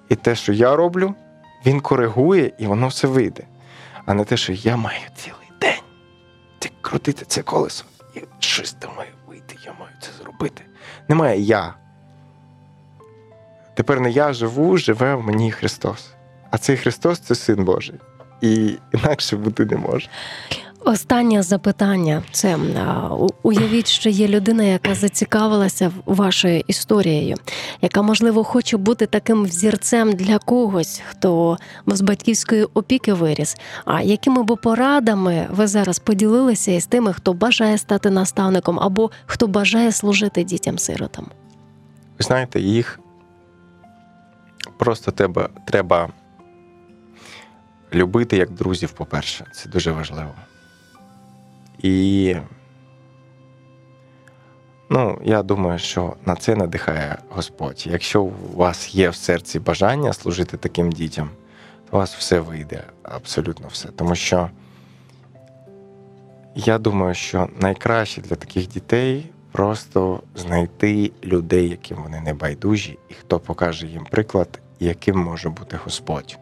І 0.10 0.15
те, 0.15 0.36
що 0.36 0.53
я 0.53 0.75
роблю, 0.75 1.13
він 1.65 1.79
коригує, 1.79 2.51
і 2.58 2.67
воно 2.67 2.88
все 2.88 3.08
вийде. 3.08 3.43
А 4.06 4.13
не 4.13 4.25
те, 4.25 4.38
що 4.38 4.53
я 4.53 4.77
маю 4.77 4.99
цілий 5.15 5.51
день 5.62 5.82
це 6.60 6.69
крутити 6.82 7.25
це 7.25 7.41
колесо. 7.41 7.86
І 8.15 8.19
щось 8.39 8.73
там 8.73 8.91
вийти, 9.27 9.56
я 9.65 9.73
маю 9.79 9.91
це 10.01 10.10
зробити. 10.23 10.63
Немає 11.08 11.41
я. 11.41 11.75
Тепер 13.76 14.00
не 14.00 14.12
я 14.12 14.34
живу, 14.34 14.78
живе 14.78 15.16
в 15.16 15.24
мені 15.24 15.52
Христос. 15.52 16.10
А 16.52 16.58
цей 16.58 16.78
Христос 16.78 17.20
це 17.20 17.36
син 17.36 17.66
Божий. 17.66 17.96
І 18.42 18.78
інакше 18.94 19.36
бути 19.38 19.66
не 19.66 19.78
може. 19.78 20.10
Останнє 20.86 21.44
запитання 21.44 22.24
це 22.32 22.58
уявіть, 23.44 23.88
що 23.88 24.10
є 24.10 24.28
людина, 24.28 24.64
яка 24.64 24.96
зацікавилася 24.96 25.92
вашою 26.06 26.64
історією, 26.68 27.36
яка 27.82 28.02
можливо 28.02 28.44
хоче 28.44 28.78
бути 28.78 29.06
таким 29.06 29.44
взірцем 29.44 30.14
для 30.14 30.38
когось, 30.38 31.02
хто 31.10 31.58
з 31.88 32.02
батьківської 32.02 32.64
опіки 32.64 33.14
виріс. 33.14 33.58
А 33.86 34.02
якими 34.02 34.44
б 34.44 34.58
порадами 34.64 35.48
ви 35.52 35.68
зараз 35.68 36.00
поділилися 36.00 36.72
із 36.72 36.86
тими, 36.86 37.14
хто 37.14 37.34
бажає 37.34 37.78
стати 37.78 38.10
наставником 38.10 38.80
або 38.80 39.12
хто 39.26 39.48
бажає 39.48 39.92
служити 39.92 40.44
дітям-сиротам? 40.44 41.26
Ви 42.20 42.26
знаєте, 42.26 42.60
їх 42.60 43.00
просто 44.84 45.12
треба, 45.12 45.50
треба 45.65 46.10
любити 47.93 48.38
як 48.38 48.52
друзів, 48.52 48.91
по-перше. 48.91 49.46
Це 49.54 49.69
дуже 49.69 49.91
важливо. 49.91 50.34
І 51.80 52.36
ну, 54.89 55.22
я 55.24 55.43
думаю, 55.43 55.80
що 55.80 56.15
на 56.26 56.36
це 56.36 56.56
надихає 56.56 57.17
Господь. 57.30 57.88
Якщо 57.88 58.22
у 58.24 58.34
вас 58.56 58.96
є 58.96 59.10
в 59.10 59.15
серці 59.15 59.60
бажання 59.60 60.13
служити 60.13 60.58
таким 60.58 60.91
дітям, 60.91 61.30
то 61.89 61.98
у 61.98 62.00
вас 62.00 62.15
все 62.15 62.39
вийде, 62.39 62.84
абсолютно 63.04 63.67
все. 63.67 63.88
Тому 63.88 64.15
що 64.15 64.50
я 66.56 66.78
думаю, 66.78 67.15
що 67.15 67.50
найкраще 67.60 68.22
для 68.22 68.36
таких 68.36 68.67
дітей 68.67 69.30
просто 69.52 70.24
знайти 70.36 71.12
людей, 71.24 71.69
яким 71.69 71.98
вони 72.04 72.22
не 72.22 72.34
байдужі, 72.34 73.00
і 73.10 73.13
хто 73.13 73.39
покаже 73.39 73.88
їм 73.88 74.04
приклад, 74.12 74.60
яким 74.80 75.20
може 75.20 75.50
бути 75.50 75.80
Господь. 75.84 76.40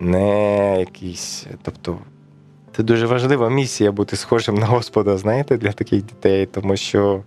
Не 0.00 0.80
якийсь, 0.80 1.46
тобто, 1.62 1.98
це 2.76 2.82
дуже 2.82 3.06
важлива 3.06 3.50
місія 3.50 3.92
бути 3.92 4.16
схожим 4.16 4.54
на 4.54 4.66
Господа, 4.66 5.16
знаєте, 5.16 5.56
для 5.56 5.72
таких 5.72 6.04
дітей, 6.04 6.46
тому 6.46 6.76
що 6.76 7.22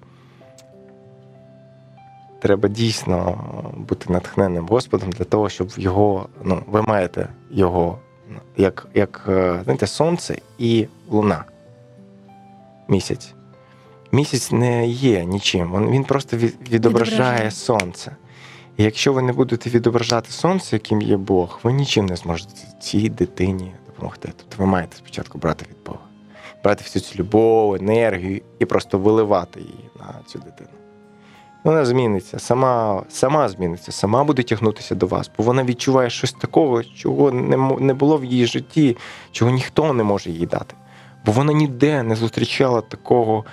треба 2.40 2.70
дійсно 2.70 3.44
бути 3.78 4.14
натхненним 4.14 4.68
Господом 4.68 5.10
для 5.10 5.26
того, 5.26 5.50
щоб 5.50 5.70
його, 5.78 6.30
ну, 6.44 6.64
ви 6.68 6.82
маєте 6.82 7.30
його 7.52 8.00
як, 8.58 8.88
як 8.94 9.26
е, 9.30 9.62
знаєте, 9.64 9.88
сонце 9.88 10.38
і 10.58 10.88
луна. 11.10 11.44
Місяць. 12.88 13.34
Місяць 14.12 14.52
не 14.52 14.88
є 14.88 15.26
нічим. 15.26 15.90
Він, 15.92 16.04
просто 16.04 16.38
Відображає. 16.38 17.52
сонце. 17.52 18.16
І 18.80 18.84
якщо 18.84 19.14
ви 19.14 19.22
не 19.22 19.34
будете 19.34 19.70
відображати 19.70 20.32
сонце, 20.32 20.76
яким 20.76 21.02
є 21.02 21.18
Бог, 21.18 21.60
ви 21.64 21.74
нічим 21.74 22.06
не 22.06 22.16
зможете 22.16 22.54
цій 22.82 23.10
дитині 23.10 23.72
допомогти. 23.86 24.34
Тобто 24.38 24.56
ви 24.58 24.66
маєте 24.66 24.98
спочатку 24.98 25.38
брати 25.38 25.66
від 25.70 25.86
Бога, 25.86 26.00
брати 26.64 26.84
всю 26.84 27.04
цю 27.04 27.20
любов, 27.20 27.76
енергію 27.76 28.42
і 28.60 28.66
просто 28.66 28.98
виливати 28.98 29.60
її 29.60 29.90
на 30.00 30.16
цю 30.28 30.40
дитину. 30.40 30.70
Вона 31.64 31.86
зміниться, 31.86 32.40
сама, 32.40 33.04
сама 33.10 33.50
зміниться, 33.50 33.92
сама 33.92 34.24
буде 34.24 34.44
тягнутися 34.44 34.96
до 34.96 35.08
вас, 35.08 35.32
бо 35.38 35.44
вона 35.44 35.64
відчуває 35.64 36.10
щось 36.10 36.32
такого, 36.34 36.84
чого 36.84 37.32
не, 37.32 37.58
не 37.80 37.94
було 37.94 38.18
в 38.18 38.26
її 38.26 38.46
житті, 38.46 38.98
чого 39.32 39.52
ніхто 39.52 39.94
не 39.94 40.04
може 40.04 40.32
їй 40.32 40.46
дати. 40.46 40.76
Бо 41.26 41.32
вона 41.32 41.54
ніде 41.54 42.04
не 42.04 42.16
зустрічала 42.16 42.82
такого 42.82 43.46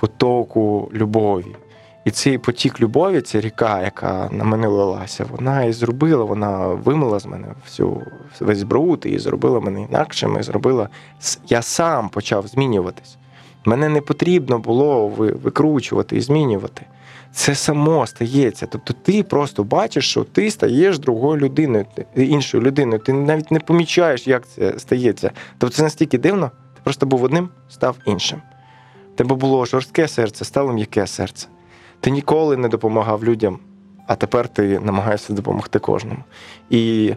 потоку 0.00 0.90
любові. 0.92 1.56
І 2.04 2.10
цей 2.10 2.38
потік 2.38 2.80
любові, 2.80 3.20
ця 3.20 3.40
ріка, 3.40 3.82
яка 3.82 4.28
на 4.32 4.44
мене 4.44 4.66
лилася, 4.66 5.26
вона 5.30 5.64
і 5.64 5.72
зробила, 5.72 6.24
вона 6.24 6.66
вимила 6.66 7.18
з 7.18 7.26
мене 7.26 7.48
всю 7.64 8.02
весь 8.40 8.62
бруд 8.62 9.02
і 9.06 9.18
зробила 9.18 9.60
мене 9.60 9.82
інакшим, 9.82 10.36
і 10.40 10.42
зробила. 10.42 10.88
Я 11.48 11.62
сам 11.62 12.08
почав 12.08 12.46
змінюватись. 12.46 13.16
Мене 13.64 13.88
не 13.88 14.00
потрібно 14.00 14.58
було 14.58 15.08
викручувати 15.08 16.16
і 16.16 16.20
змінювати. 16.20 16.86
Це 17.32 17.54
само 17.54 18.06
стається. 18.06 18.66
Тобто 18.66 18.94
ти 19.02 19.22
просто 19.22 19.64
бачиш, 19.64 20.10
що 20.10 20.24
ти 20.24 20.50
стаєш 20.50 20.98
другою 20.98 21.40
людиною, 21.40 21.86
іншою 22.16 22.62
людиною. 22.62 22.98
Ти 22.98 23.12
навіть 23.12 23.50
не 23.50 23.60
помічаєш, 23.60 24.26
як 24.26 24.48
це 24.48 24.78
стається. 24.78 25.30
Тобто 25.58 25.76
це 25.76 25.82
настільки 25.82 26.18
дивно, 26.18 26.50
ти 26.74 26.80
просто 26.84 27.06
був 27.06 27.22
одним, 27.22 27.48
став 27.68 27.96
іншим. 28.06 28.42
Тебе 29.14 29.36
було 29.36 29.64
жорстке 29.64 30.08
серце, 30.08 30.44
стало 30.44 30.72
м'яке 30.72 31.06
серце. 31.06 31.48
Ти 32.02 32.10
ніколи 32.10 32.56
не 32.56 32.68
допомагав 32.68 33.24
людям, 33.24 33.58
а 34.06 34.16
тепер 34.16 34.48
ти 34.48 34.80
намагаєшся 34.80 35.32
допомогти 35.32 35.78
кожному. 35.78 36.24
І 36.70 37.14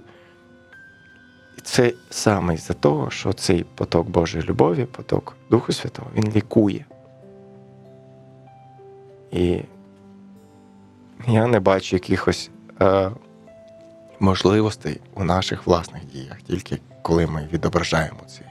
це 1.64 1.94
саме 2.10 2.54
із-за 2.54 2.74
того, 2.74 3.10
що 3.10 3.34
цей 3.34 3.64
поток 3.64 4.10
Божої 4.10 4.44
любові, 4.44 4.86
поток 4.86 5.36
Духу 5.50 5.74
Святого, 5.74 6.08
він 6.16 6.32
лікує. 6.32 6.86
І 9.32 9.62
я 11.28 11.48
не 11.48 11.60
бачу 11.60 11.96
якихось 11.96 12.50
е, 12.82 13.12
можливостей 14.20 15.02
у 15.14 15.24
наших 15.24 15.68
власних 15.68 16.06
діях, 16.06 16.42
тільки 16.42 16.80
коли 17.02 17.28
ми 17.28 17.50
відображаємо 17.54 18.20
цей, 18.28 18.48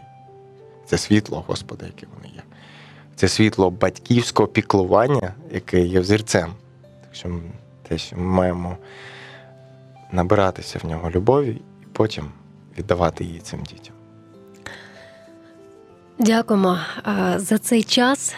це 0.86 0.98
світло 0.98 1.44
Господа, 1.46 1.86
яке 1.86 2.06
воно 2.14 2.34
є. 2.34 2.42
Це 3.16 3.28
світло 3.28 3.70
батьківського 3.70 4.48
піклування, 4.48 5.34
яке 5.52 5.80
є 5.80 6.00
взірцем. 6.00 6.52
Так 7.02 7.98
що 7.98 8.16
ми 8.16 8.24
маємо 8.24 8.76
набиратися 10.12 10.78
в 10.82 10.86
нього 10.86 11.10
любові 11.10 11.60
і 11.82 11.86
потім 11.92 12.24
віддавати 12.78 13.24
її 13.24 13.38
цим 13.38 13.62
дітям. 13.62 13.94
Дякуємо 16.18 16.78
за 17.36 17.58
цей 17.58 17.82
час. 17.82 18.34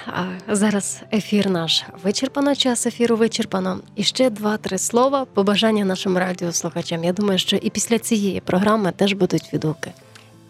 Зараз 0.48 1.02
ефір 1.12 1.50
наш 1.50 1.84
вичерпано, 2.02 2.54
час 2.54 2.86
ефіру 2.86 3.16
вичерпано. 3.16 3.78
І 3.94 4.02
ще 4.02 4.30
два-три 4.30 4.78
слова 4.78 5.24
побажання 5.24 5.84
нашим 5.84 6.18
радіослухачам. 6.18 7.04
Я 7.04 7.12
думаю, 7.12 7.38
що 7.38 7.56
і 7.56 7.70
після 7.70 7.98
цієї 7.98 8.40
програми 8.40 8.92
теж 8.96 9.12
будуть 9.12 9.52
відгуки. 9.52 9.90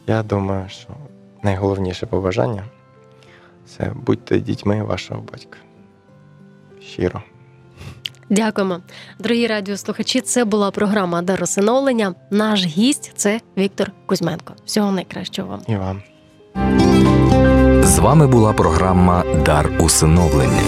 Я 0.06 0.22
думаю, 0.22 0.68
що 0.68 0.88
найголовніше 1.42 2.06
побажання 2.06 2.64
це 3.66 3.92
будьте 4.06 4.38
дітьми 4.38 4.82
вашого 4.82 5.20
батька. 5.32 5.58
Щиро. 6.80 7.22
Дякуємо, 8.30 8.80
дорогі 9.18 9.46
радіослухачі. 9.46 10.20
Це 10.20 10.44
була 10.44 10.70
програма 10.70 11.22
Дар 11.22 11.42
усиновлення. 11.42 12.14
Наш 12.30 12.66
гість 12.66 13.12
це 13.16 13.40
Віктор 13.58 13.92
Кузьменко. 14.06 14.54
Всього 14.64 14.92
найкращого 14.92 15.48
вам. 15.48 15.60
І 15.68 15.76
вам. 15.76 16.02
З 17.82 17.98
вами 17.98 18.26
була 18.26 18.52
програма 18.52 19.24
Дар 19.44 19.70
усиновлення. 19.80 20.62